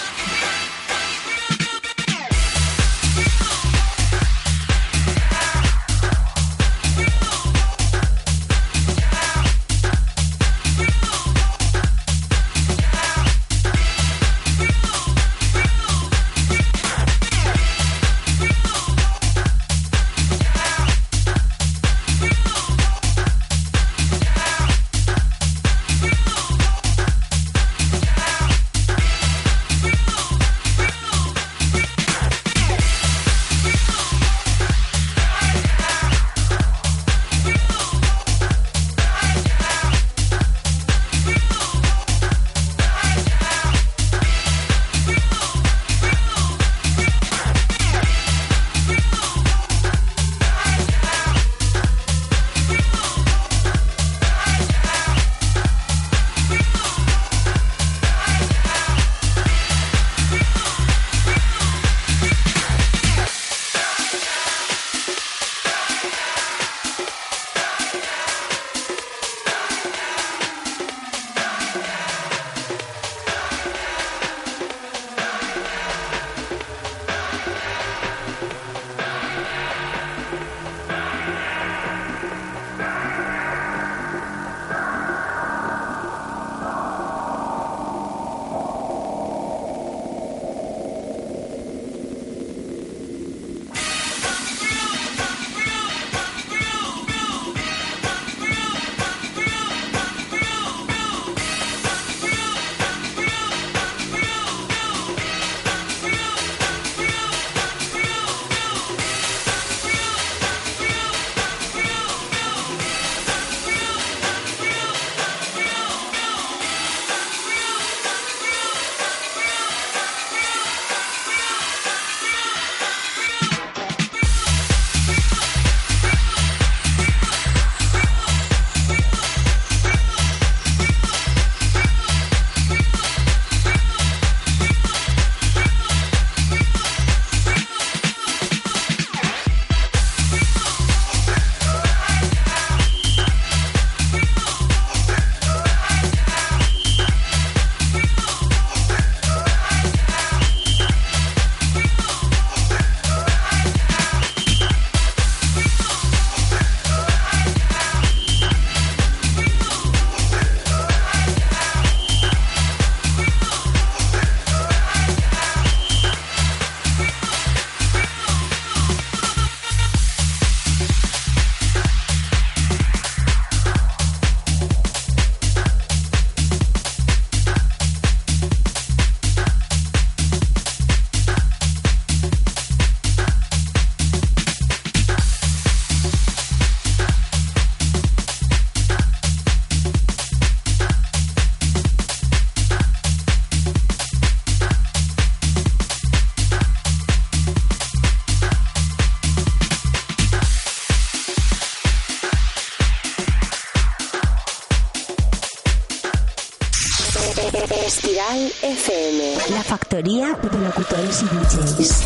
Espiral 207.92 208.40
FM. 208.64 209.36
La 209.50 209.62
factoría 209.64 210.28
de 210.42 210.60
locutores 210.60 211.24
y 211.24 211.26
DJs. 211.26 212.04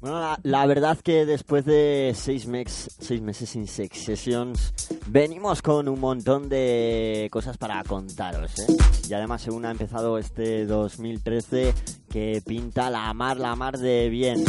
Bueno, 0.00 0.20
la, 0.20 0.38
la 0.42 0.66
verdad 0.66 0.98
que 1.02 1.24
después 1.24 1.64
de 1.64 2.12
seis, 2.14 2.46
mex- 2.46 2.90
seis 3.00 3.22
meses 3.22 3.48
sin 3.48 3.66
Sex 3.66 4.04
Sessions, 4.04 4.74
venimos 5.06 5.62
con 5.62 5.88
un 5.88 5.98
montón 5.98 6.50
de 6.50 7.28
cosas 7.32 7.56
para 7.56 7.82
contaros, 7.84 8.50
¿eh? 8.58 8.66
Y 9.08 9.14
además, 9.14 9.40
según 9.40 9.64
ha 9.64 9.70
empezado 9.70 10.18
este 10.18 10.66
2013, 10.66 11.72
que 12.10 12.42
pinta 12.44 12.90
la 12.90 13.14
mar, 13.14 13.38
la 13.38 13.56
mar 13.56 13.78
de 13.78 14.10
bien. 14.10 14.44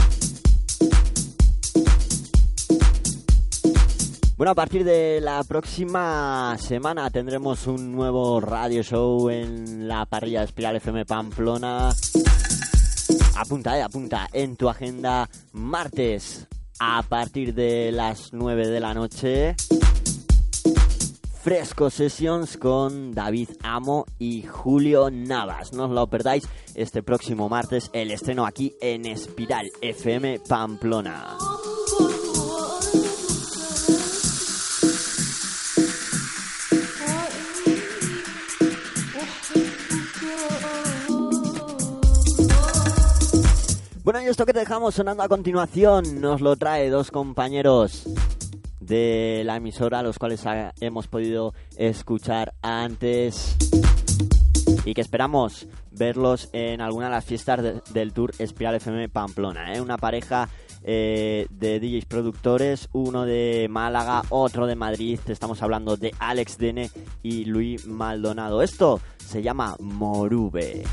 Bueno, 4.44 4.52
a 4.52 4.56
partir 4.56 4.84
de 4.84 5.22
la 5.22 5.42
próxima 5.46 6.58
semana 6.60 7.10
tendremos 7.10 7.66
un 7.66 7.94
nuevo 7.94 8.42
radio 8.42 8.84
show 8.84 9.30
en 9.30 9.88
la 9.88 10.06
parrilla 10.06 10.40
de 10.40 10.48
Espiral 10.48 10.76
FM 10.76 11.06
Pamplona. 11.06 11.90
Apunta, 13.38 13.80
eh, 13.80 13.82
apunta 13.82 14.28
en 14.34 14.58
tu 14.58 14.68
agenda 14.68 15.30
martes 15.54 16.46
a 16.78 17.02
partir 17.04 17.54
de 17.54 17.94
las 17.94 18.34
9 18.34 18.68
de 18.68 18.80
la 18.82 18.94
noche. 18.94 19.56
Fresco 21.42 21.90
Sessions 21.90 22.58
con 22.58 23.14
David 23.14 23.48
Amo 23.64 24.06
y 24.20 24.42
Julio 24.42 25.10
Navas. 25.10 25.72
No 25.72 25.86
os 25.86 25.92
lo 25.92 26.08
perdáis 26.08 26.50
este 26.76 27.02
próximo 27.02 27.48
martes 27.48 27.90
el 27.94 28.12
estreno 28.12 28.46
aquí 28.46 28.76
en 28.82 29.06
Espiral 29.06 29.72
FM 29.80 30.42
Pamplona. 30.50 31.38
Bueno, 44.04 44.22
y 44.22 44.26
esto 44.26 44.46
que 44.46 44.54
te 44.54 44.60
dejamos 44.60 44.96
sonando 44.96 45.24
a 45.24 45.30
continuación 45.30 46.20
nos 46.20 46.42
lo 46.42 46.56
trae 46.58 46.90
dos 46.90 47.10
compañeros 47.10 48.04
de 48.82 49.44
la 49.46 49.56
emisora, 49.58 50.04
los 50.04 50.20
cuales 50.20 50.44
hemos 50.82 51.08
podido 51.08 51.54
escuchar 51.78 52.54
antes 52.62 53.56
y 54.84 54.94
que 54.94 55.00
esperamos 55.00 55.68
verlos 55.92 56.50
en 56.52 56.82
alguna 56.82 57.06
de 57.06 57.12
las 57.14 57.24
fiestas 57.24 57.64
de- 57.64 57.82
del 57.94 58.12
Tour 58.12 58.32
Espiral 58.40 58.76
FM 58.76 59.08
Pamplona. 59.08 59.74
¿eh? 59.74 59.80
Una 59.80 59.98
pareja 59.98 60.50
eh, 60.84 61.48
de 61.50 61.80
DJs 61.80 62.04
productores, 62.06 62.90
uno 62.92 63.24
de 63.24 63.68
Málaga, 63.70 64.24
otro 64.30 64.68
de 64.68 64.76
Madrid. 64.76 65.18
Estamos 65.28 65.62
hablando 65.62 65.96
de 65.96 66.12
Alex 66.20 66.58
Dene 66.58 66.92
y 67.22 67.46
Luis 67.46 67.88
Maldonado. 67.88 68.62
Esto 68.62 69.00
se 69.26 69.42
llama 69.42 69.78
Morube. 69.80 70.84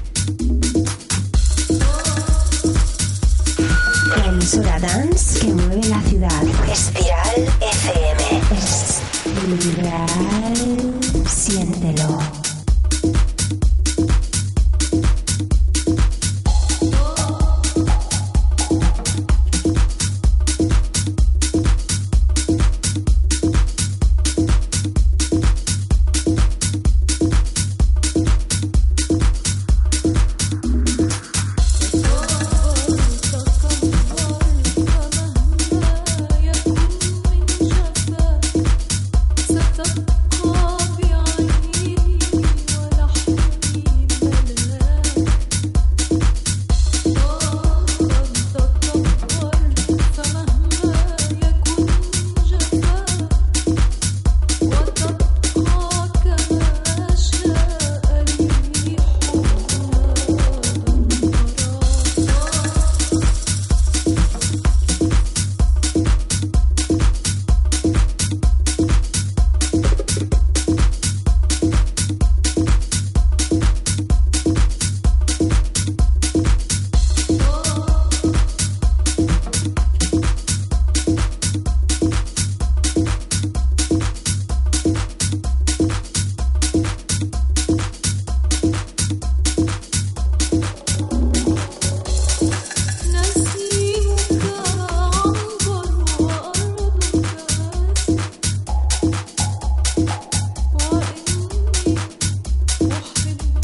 La 4.17 4.27
emisora 4.27 4.79
dance 4.81 5.39
que 5.41 5.53
mueve 5.53 5.87
la 5.89 6.01
ciudad. 6.03 6.43
Espiral 6.71 7.49
FM. 7.61 8.41
Espiral, 9.57 10.09
siéntelo. 11.29 12.50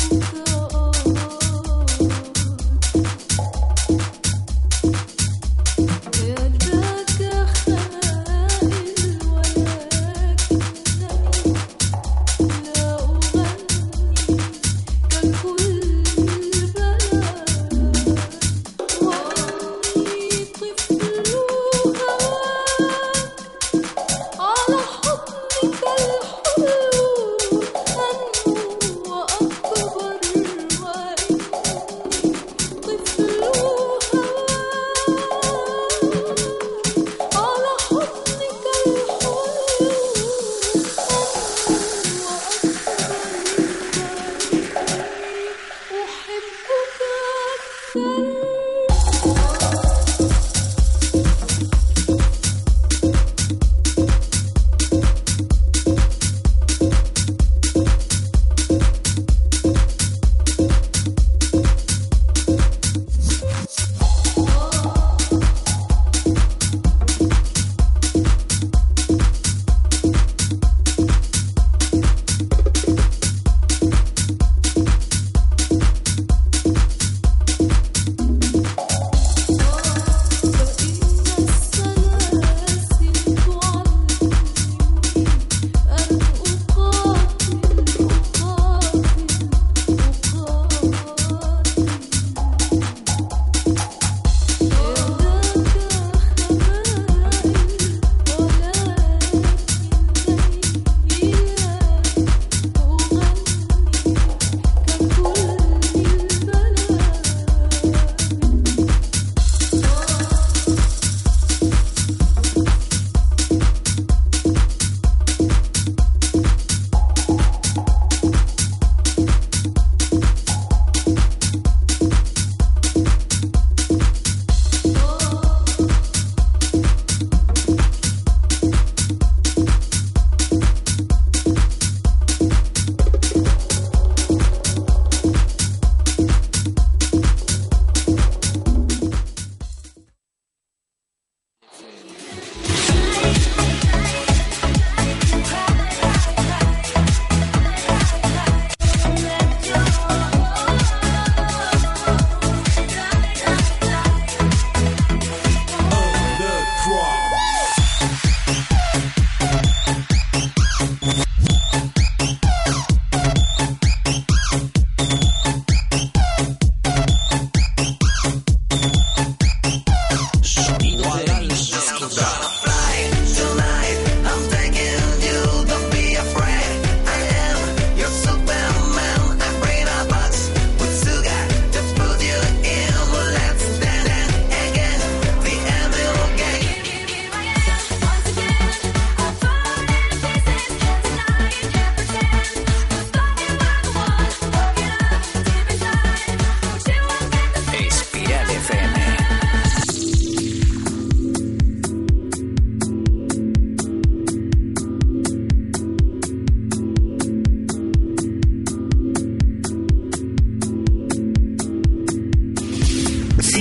good. 0.08 0.45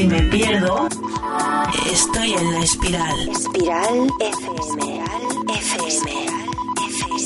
Pierdo, 0.03 0.87
estoy 1.91 2.33
en 2.33 2.51
la 2.51 2.59
espiral. 2.59 3.29
Espiral 3.29 4.09
FM. 4.19 5.03
FM. 5.47 7.25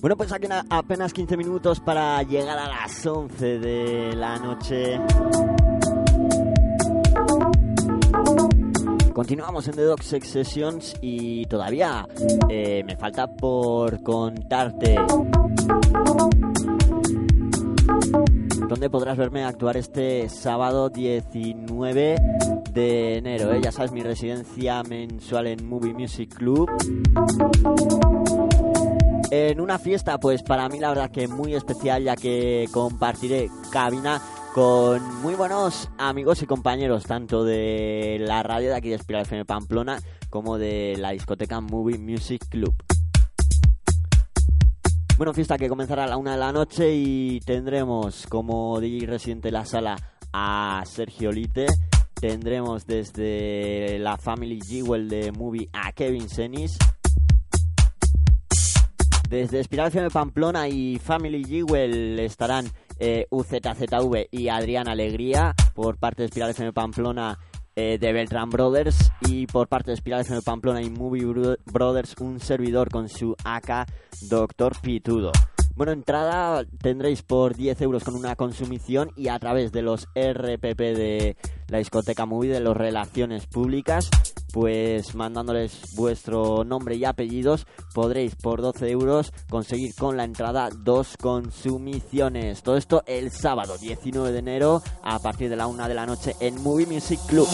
Bueno, 0.00 0.16
pues 0.16 0.32
aquí 0.32 0.48
na- 0.48 0.64
apenas 0.70 1.12
15 1.12 1.36
minutos 1.36 1.78
para 1.80 2.22
llegar 2.22 2.58
a 2.58 2.68
las 2.68 3.06
11 3.06 3.58
de 3.58 4.12
la 4.16 4.38
noche. 4.38 4.98
Continuamos 9.12 9.68
en 9.68 9.74
The 9.74 9.82
Dog 9.82 10.02
Sex 10.02 10.26
Sessions 10.28 10.96
y 11.02 11.44
todavía 11.46 12.06
eh, 12.48 12.82
me 12.86 12.96
falta 12.96 13.26
por 13.36 14.02
contarte 14.02 14.96
donde 18.80 18.88
podrás 18.88 19.18
verme 19.18 19.44
actuar 19.44 19.76
este 19.76 20.26
sábado 20.30 20.88
19 20.88 22.16
de 22.72 23.16
enero. 23.18 23.52
¿eh? 23.52 23.60
Ya 23.62 23.72
sabes, 23.72 23.92
mi 23.92 24.02
residencia 24.02 24.82
mensual 24.82 25.48
en 25.48 25.68
Movie 25.68 25.92
Music 25.92 26.34
Club. 26.34 26.70
En 29.30 29.60
una 29.60 29.78
fiesta, 29.78 30.16
pues 30.16 30.42
para 30.42 30.66
mí 30.70 30.78
la 30.78 30.88
verdad 30.88 31.10
que 31.10 31.28
muy 31.28 31.54
especial, 31.54 32.04
ya 32.04 32.16
que 32.16 32.70
compartiré 32.72 33.50
cabina 33.70 34.22
con 34.54 35.20
muy 35.20 35.34
buenos 35.34 35.90
amigos 35.98 36.40
y 36.40 36.46
compañeros, 36.46 37.02
tanto 37.02 37.44
de 37.44 38.16
la 38.18 38.42
radio 38.42 38.70
de 38.70 38.76
aquí 38.76 38.88
de 38.88 38.94
Espiral 38.94 39.24
FM 39.24 39.44
Pamplona, 39.44 40.00
como 40.30 40.56
de 40.56 40.96
la 40.96 41.10
discoteca 41.10 41.60
Movie 41.60 41.98
Music 41.98 42.48
Club. 42.48 42.74
Bueno, 45.20 45.34
fiesta 45.34 45.58
que 45.58 45.68
comenzará 45.68 46.04
a 46.04 46.06
la 46.06 46.16
una 46.16 46.32
de 46.32 46.38
la 46.38 46.50
noche 46.50 46.94
y 46.94 47.40
tendremos 47.40 48.26
como 48.26 48.80
DJ 48.80 49.06
residente 49.06 49.48
de 49.48 49.52
la 49.52 49.66
sala 49.66 49.94
a 50.32 50.82
Sergio 50.86 51.30
Lite. 51.30 51.66
Tendremos 52.14 52.86
desde 52.86 53.98
la 53.98 54.16
Family 54.16 54.58
Jewel 54.62 55.10
de 55.10 55.30
Movie 55.30 55.68
a 55.74 55.92
Kevin 55.92 56.26
Senis. 56.26 56.78
Desde 59.28 59.60
Espiral 59.60 59.88
FM 59.88 60.08
Pamplona 60.08 60.68
y 60.68 60.98
Family 60.98 61.44
Jewel 61.44 62.18
estarán 62.18 62.70
eh, 62.98 63.26
UZZV 63.28 64.28
y 64.30 64.48
Adrián 64.48 64.88
Alegría 64.88 65.54
por 65.74 65.98
parte 65.98 66.22
de 66.22 66.28
Espiral 66.28 66.52
FM 66.52 66.72
Pamplona 66.72 67.38
eh, 67.80 67.98
de 67.98 68.12
Beltran 68.12 68.50
Brothers 68.50 69.10
y 69.26 69.46
por 69.46 69.66
parte 69.66 69.90
de 69.90 69.94
Espiral 69.94 70.20
FM 70.20 70.42
Pamplona 70.42 70.82
y 70.82 70.90
Movie 70.90 71.24
Bro- 71.24 71.56
Brothers 71.72 72.14
un 72.20 72.38
servidor 72.38 72.90
con 72.90 73.08
su 73.08 73.34
AK 73.42 73.86
Doctor 74.28 74.78
Pitudo. 74.82 75.32
Bueno, 75.80 75.92
entrada 75.92 76.62
tendréis 76.82 77.22
por 77.22 77.56
10 77.56 77.80
euros 77.80 78.04
con 78.04 78.14
una 78.14 78.36
consumición 78.36 79.12
y 79.16 79.28
a 79.28 79.38
través 79.38 79.72
de 79.72 79.80
los 79.80 80.08
RPP 80.14 80.78
de 80.78 81.38
la 81.68 81.78
discoteca 81.78 82.26
Movie, 82.26 82.52
de 82.52 82.60
las 82.60 82.76
relaciones 82.76 83.46
públicas, 83.46 84.10
pues 84.52 85.14
mandándoles 85.14 85.94
vuestro 85.96 86.64
nombre 86.64 86.96
y 86.96 87.06
apellidos, 87.06 87.66
podréis 87.94 88.36
por 88.36 88.60
12 88.60 88.90
euros 88.90 89.32
conseguir 89.48 89.94
con 89.94 90.18
la 90.18 90.24
entrada 90.24 90.68
dos 90.68 91.16
consumiciones. 91.16 92.62
Todo 92.62 92.76
esto 92.76 93.02
el 93.06 93.30
sábado 93.30 93.78
19 93.78 94.32
de 94.32 94.38
enero 94.38 94.82
a 95.02 95.18
partir 95.20 95.48
de 95.48 95.56
la 95.56 95.66
una 95.66 95.88
de 95.88 95.94
la 95.94 96.04
noche 96.04 96.34
en 96.40 96.62
Movie 96.62 96.88
Music 96.88 97.20
Club. 97.26 97.48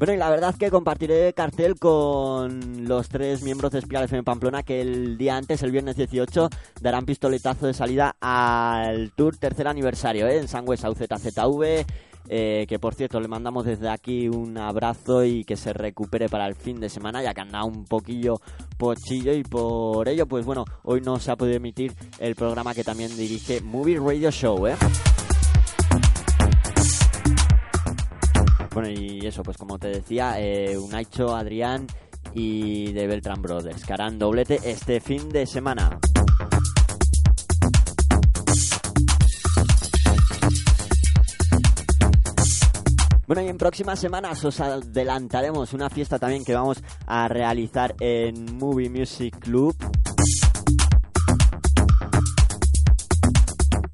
Bueno, 0.00 0.14
y 0.14 0.16
la 0.16 0.30
verdad 0.30 0.54
que 0.54 0.70
compartiré 0.70 1.34
cartel 1.34 1.78
con 1.78 2.88
los 2.88 3.10
tres 3.10 3.42
miembros 3.42 3.70
de 3.70 3.80
Espiral 3.80 4.04
FM 4.04 4.22
Pamplona 4.22 4.62
que 4.62 4.80
el 4.80 5.18
día 5.18 5.36
antes, 5.36 5.62
el 5.62 5.72
viernes 5.72 5.94
18, 5.94 6.48
darán 6.80 7.04
pistoletazo 7.04 7.66
de 7.66 7.74
salida 7.74 8.16
al 8.18 9.12
Tour 9.12 9.36
tercer 9.36 9.68
aniversario 9.68 10.26
¿eh? 10.26 10.38
en 10.38 10.48
Sangüesa 10.48 10.88
UZZV. 10.88 11.84
eh, 12.30 12.64
que 12.66 12.78
por 12.78 12.94
cierto 12.94 13.20
le 13.20 13.28
mandamos 13.28 13.66
desde 13.66 13.90
aquí 13.90 14.30
un 14.30 14.56
abrazo 14.56 15.22
y 15.22 15.44
que 15.44 15.58
se 15.58 15.74
recupere 15.74 16.30
para 16.30 16.46
el 16.46 16.54
fin 16.54 16.80
de 16.80 16.88
semana 16.88 17.22
ya 17.22 17.34
que 17.34 17.42
anda 17.42 17.62
un 17.64 17.84
poquillo 17.84 18.40
pochillo 18.78 19.34
y 19.34 19.42
por 19.42 20.08
ello 20.08 20.26
pues 20.26 20.46
bueno 20.46 20.64
hoy 20.82 21.02
no 21.02 21.18
se 21.18 21.30
ha 21.30 21.36
podido 21.36 21.58
emitir 21.58 21.92
el 22.20 22.36
programa 22.36 22.72
que 22.72 22.84
también 22.84 23.14
dirige 23.18 23.60
Movie 23.60 23.98
Radio 23.98 24.30
Show 24.30 24.66
¿eh? 24.66 24.76
Bueno, 28.72 28.88
y 28.88 29.26
eso, 29.26 29.42
pues 29.42 29.56
como 29.56 29.78
te 29.78 29.88
decía, 29.88 30.40
eh, 30.40 30.78
Unaicho, 30.78 31.34
Adrián 31.34 31.86
y 32.34 32.92
de 32.92 33.06
Beltran 33.06 33.42
Brothers, 33.42 33.84
que 33.84 33.92
harán 33.92 34.18
doblete 34.18 34.60
este 34.64 35.00
fin 35.00 35.28
de 35.28 35.46
semana. 35.46 35.98
Bueno, 43.30 43.42
y 43.42 43.48
en 43.48 43.58
próximas 43.58 44.00
semanas 44.00 44.44
os 44.44 44.60
adelantaremos 44.60 45.72
una 45.72 45.88
fiesta 45.88 46.18
también 46.18 46.44
que 46.44 46.52
vamos 46.52 46.82
a 47.06 47.28
realizar 47.28 47.94
en 48.00 48.58
Movie 48.58 48.90
Music 48.90 49.38
Club. 49.38 49.76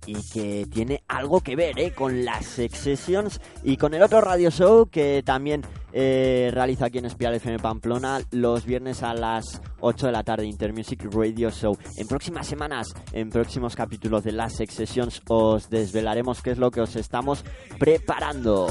Y 0.07 0.15
que 0.33 0.67
tiene 0.73 1.03
algo 1.09 1.41
que 1.41 1.57
ver 1.57 1.79
¿eh? 1.79 1.93
con 1.93 2.25
las 2.25 2.47
Sex 2.47 2.79
Sessions 2.79 3.41
y 3.63 3.77
con 3.77 3.93
el 3.95 4.03
otro 4.03 4.21
radio 4.21 4.51
show 4.51 4.87
que 4.87 5.23
también 5.25 5.63
eh, 5.93 6.51
realiza 6.53 6.87
aquí 6.87 6.99
en 6.99 7.07
Espiral 7.07 7.35
FM 7.35 7.59
Pamplona 7.59 8.21
los 8.31 8.65
viernes 8.65 9.03
a 9.03 9.15
las 9.15 9.61
8 9.81 10.07
de 10.07 10.13
la 10.13 10.23
tarde 10.23 10.47
Intermusic 10.47 11.05
Radio 11.13 11.51
Show. 11.51 11.77
En 11.97 12.07
próximas 12.07 12.47
semanas, 12.47 12.95
en 13.13 13.31
próximos 13.31 13.75
capítulos 13.75 14.23
de 14.23 14.33
las 14.33 14.55
Sex 14.55 14.75
Sessions 14.75 15.23
os 15.29 15.69
desvelaremos 15.69 16.43
qué 16.43 16.53
es 16.53 16.59
lo 16.59 16.71
que 16.71 16.81
os 16.81 16.97
estamos 16.97 17.45
preparando. 17.79 18.69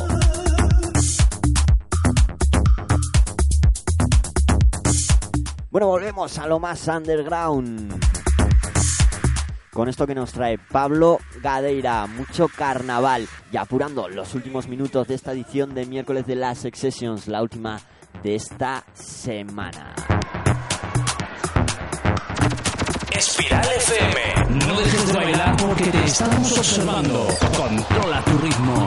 Bueno, 5.72 5.88
volvemos 5.88 6.38
a 6.38 6.48
lo 6.48 6.58
más 6.58 6.88
underground 6.88 8.15
con 9.76 9.90
esto 9.90 10.08
que 10.08 10.16
nos 10.16 10.32
trae 10.32 10.58
Pablo 10.58 11.20
Gadeira, 11.44 12.08
mucho 12.08 12.48
carnaval 12.48 13.28
y 13.52 13.58
apurando 13.58 14.08
los 14.08 14.34
últimos 14.34 14.70
minutos 14.70 15.06
de 15.10 15.16
esta 15.16 15.34
edición 15.34 15.76
de 15.76 15.86
miércoles 15.86 16.26
de 16.26 16.36
las 16.36 16.60
Sex 16.60 16.80
Sessions, 16.80 17.28
la 17.28 17.42
última 17.42 17.82
de 18.24 18.36
esta 18.36 18.86
semana. 18.94 19.94
Espiral 23.12 23.68
FM. 23.78 24.66
No 24.66 24.80
dejes 24.80 25.08
de 25.08 25.14
bailar 25.14 25.58
porque 25.58 25.84
te 25.84 26.06
estamos 26.06 26.58
observando. 26.58 27.28
Controla 27.58 28.24
tu 28.24 28.38
ritmo. 28.38 28.86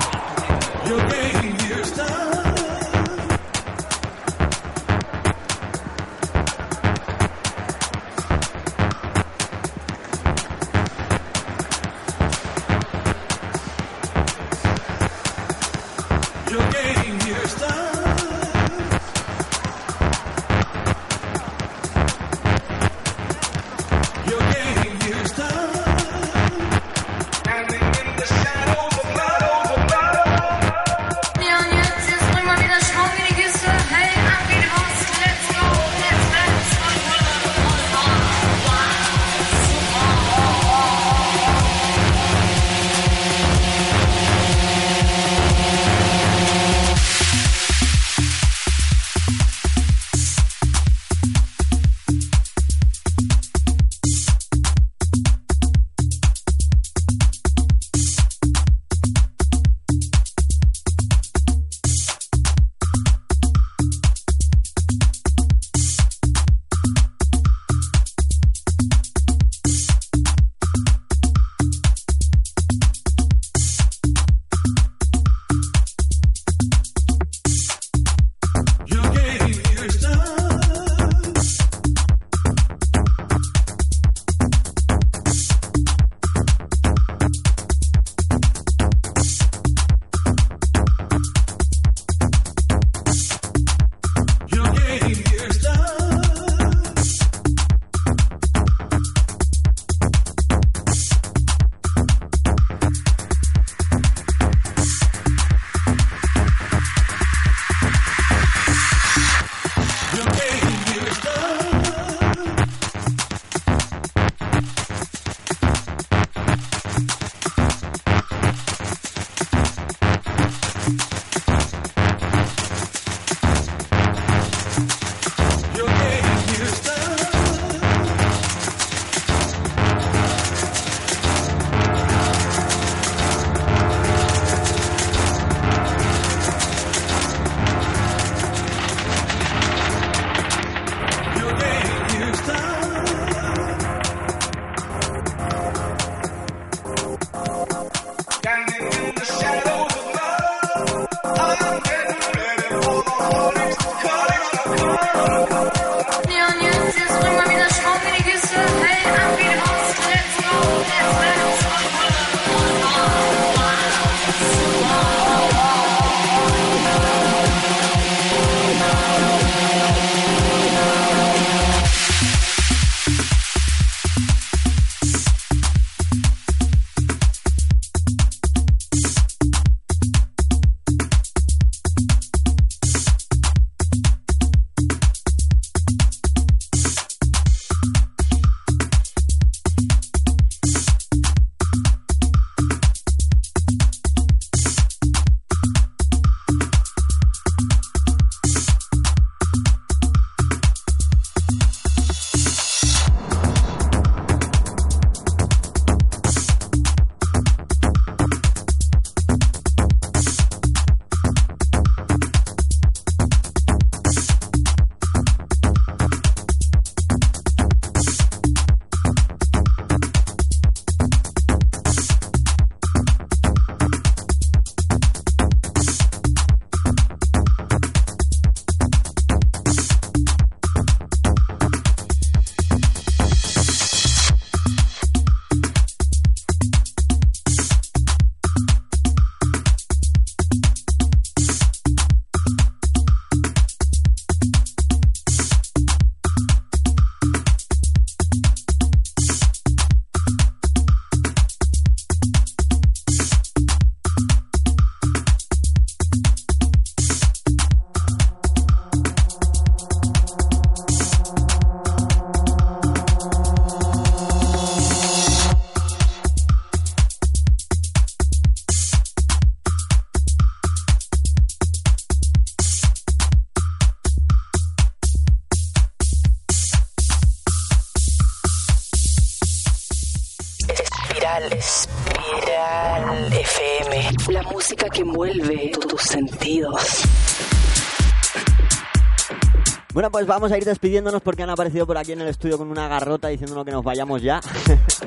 Pues 290.19 290.27
vamos 290.27 290.51
a 290.51 290.59
ir 290.59 290.65
despidiéndonos 290.65 291.23
porque 291.23 291.45
han 291.45 291.51
aparecido 291.51 291.87
por 291.87 291.97
aquí 291.97 292.11
en 292.11 292.21
el 292.21 292.27
estudio 292.27 292.59
con 292.59 292.69
una 292.73 292.89
garrota 292.89 293.29
diciéndonos 293.29 293.65
que 293.65 293.71
nos 293.71 293.85
vayamos 293.85 294.21
ya. 294.21 294.41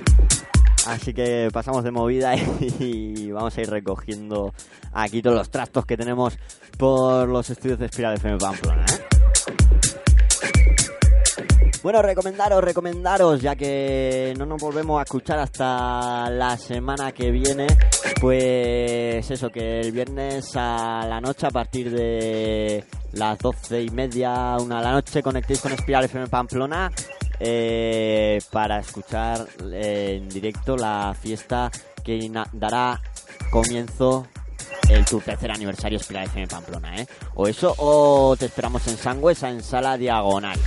Así 0.88 1.14
que 1.14 1.50
pasamos 1.52 1.84
de 1.84 1.92
movida 1.92 2.34
y 2.80 3.30
vamos 3.30 3.58
a 3.58 3.62
ir 3.62 3.70
recogiendo 3.70 4.54
aquí 4.94 5.22
todos 5.22 5.36
los 5.36 5.50
trastos 5.50 5.86
que 5.86 5.98
tenemos 5.98 6.38
por 6.78 7.28
los 7.28 7.50
estudios 7.50 7.78
de 7.80 7.88
Espiral 7.88 8.14
FM 8.14 8.38
Pamplona. 8.38 8.86
Bueno, 11.84 12.04
recomendaros, 12.04 12.64
recomendaros, 12.64 13.42
ya 13.42 13.56
que 13.56 14.36
no 14.38 14.46
nos 14.46 14.62
volvemos 14.62 15.00
a 15.00 15.04
escuchar 15.04 15.40
hasta 15.40 16.30
la 16.30 16.56
semana 16.56 17.12
que 17.12 17.32
viene, 17.32 17.66
pues 18.20 19.32
eso, 19.32 19.50
que 19.50 19.80
el 19.80 19.92
viernes 19.92 20.52
a 20.56 21.04
la 21.10 21.20
noche, 21.20 21.48
a 21.48 21.50
partir 21.50 21.90
de 21.90 22.86
las 23.14 23.40
doce 23.40 23.82
y 23.82 23.90
media, 23.90 24.58
una 24.60 24.78
de 24.78 24.84
la 24.84 24.92
noche, 24.92 25.24
conectéis 25.24 25.60
con 25.60 25.72
Espiral 25.72 26.06
FM 26.06 26.28
Pamplona 26.28 26.92
eh, 27.40 28.40
para 28.52 28.78
escuchar 28.78 29.48
en 29.72 30.30
directo 30.30 30.78
la 30.78 31.16
fiesta 31.20 31.72
que 32.04 32.32
dará 32.54 33.02
comienzo 33.50 34.28
el 34.88 35.04
tu 35.06 35.20
tercer 35.20 35.50
aniversario 35.50 35.98
Espiral 35.98 36.26
FM 36.26 36.48
Pamplona, 36.48 37.02
¿eh? 37.02 37.08
O 37.34 37.48
eso, 37.48 37.74
o 37.78 38.36
te 38.38 38.46
esperamos 38.46 38.86
en 38.86 38.98
Sangüesa, 38.98 39.50
en 39.50 39.64
Sala 39.64 39.98
Diagonal. 39.98 40.60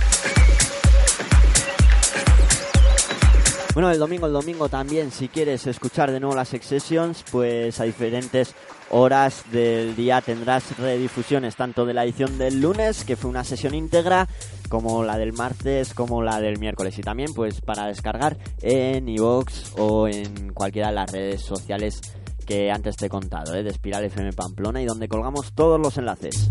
Bueno, 3.75 3.91
el 3.91 3.99
domingo, 3.99 4.25
el 4.25 4.31
domingo 4.31 4.69
también, 4.69 5.11
si 5.11 5.27
quieres 5.27 5.67
escuchar 5.67 6.09
de 6.09 6.21
nuevo 6.21 6.33
las 6.33 6.47
Sessions, 6.47 7.25
pues 7.29 7.77
a 7.81 7.83
diferentes 7.83 8.55
horas 8.89 9.43
del 9.51 9.97
día 9.97 10.21
tendrás 10.21 10.77
redifusiones, 10.77 11.57
tanto 11.57 11.85
de 11.85 11.93
la 11.93 12.05
edición 12.05 12.37
del 12.37 12.61
lunes, 12.61 13.03
que 13.03 13.17
fue 13.17 13.29
una 13.29 13.43
sesión 13.43 13.75
íntegra, 13.75 14.29
como 14.69 15.03
la 15.03 15.17
del 15.17 15.33
martes, 15.33 15.93
como 15.93 16.21
la 16.21 16.39
del 16.39 16.57
miércoles. 16.57 16.97
Y 16.97 17.01
también, 17.01 17.33
pues, 17.33 17.59
para 17.59 17.87
descargar 17.87 18.37
en 18.61 19.09
iVoox 19.09 19.73
o 19.77 20.07
en 20.07 20.53
cualquiera 20.53 20.87
de 20.87 20.95
las 20.95 21.11
redes 21.11 21.41
sociales 21.41 21.99
que 22.45 22.71
antes 22.71 22.95
te 22.95 23.07
he 23.07 23.09
contado, 23.09 23.55
¿eh? 23.55 23.63
de 23.63 23.71
Espiral 23.71 24.05
FM 24.05 24.31
Pamplona, 24.31 24.81
y 24.81 24.85
donde 24.85 25.09
colgamos 25.09 25.51
todos 25.51 25.81
los 25.81 25.97
enlaces. 25.97 26.49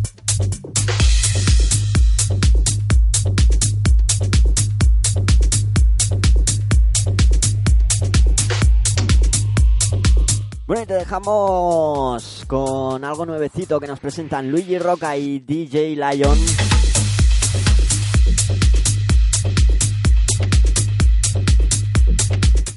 Bueno, 10.66 10.82
y 10.82 10.86
te 10.86 10.94
dejamos 10.94 12.44
con 12.46 13.04
algo 13.04 13.26
nuevecito 13.26 13.78
que 13.78 13.86
nos 13.86 14.00
presentan 14.00 14.50
Luigi 14.50 14.78
Roca 14.78 15.14
y 15.14 15.40
DJ 15.40 15.94
Lion. 15.94 16.38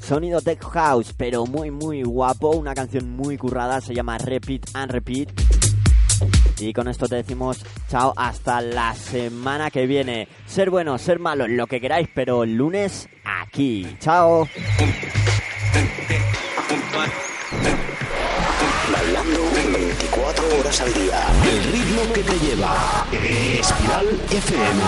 Sonido 0.02 0.42
Tech 0.42 0.62
House, 0.62 1.14
pero 1.16 1.46
muy 1.46 1.70
muy 1.70 2.02
guapo, 2.02 2.50
una 2.50 2.74
canción 2.74 3.08
muy 3.16 3.38
currada, 3.38 3.80
se 3.80 3.94
llama 3.94 4.18
Repeat 4.18 4.66
and 4.74 4.92
Repeat. 4.92 5.30
Y 6.58 6.74
con 6.74 6.88
esto 6.88 7.08
te 7.08 7.16
decimos 7.16 7.64
chao 7.88 8.12
hasta 8.16 8.60
la 8.60 8.94
semana 8.94 9.70
que 9.70 9.86
viene. 9.86 10.28
Ser 10.44 10.68
bueno, 10.68 10.98
ser 10.98 11.20
malo, 11.20 11.48
lo 11.48 11.66
que 11.66 11.80
queráis, 11.80 12.08
pero 12.14 12.44
lunes 12.44 13.08
aquí. 13.24 13.96
Chao. 13.98 14.46
El 20.70 21.64
ritmo 21.72 22.12
que 22.12 22.22
te 22.22 22.38
lleva. 22.40 23.06
Espiral 23.10 24.06
FM. 24.30 24.82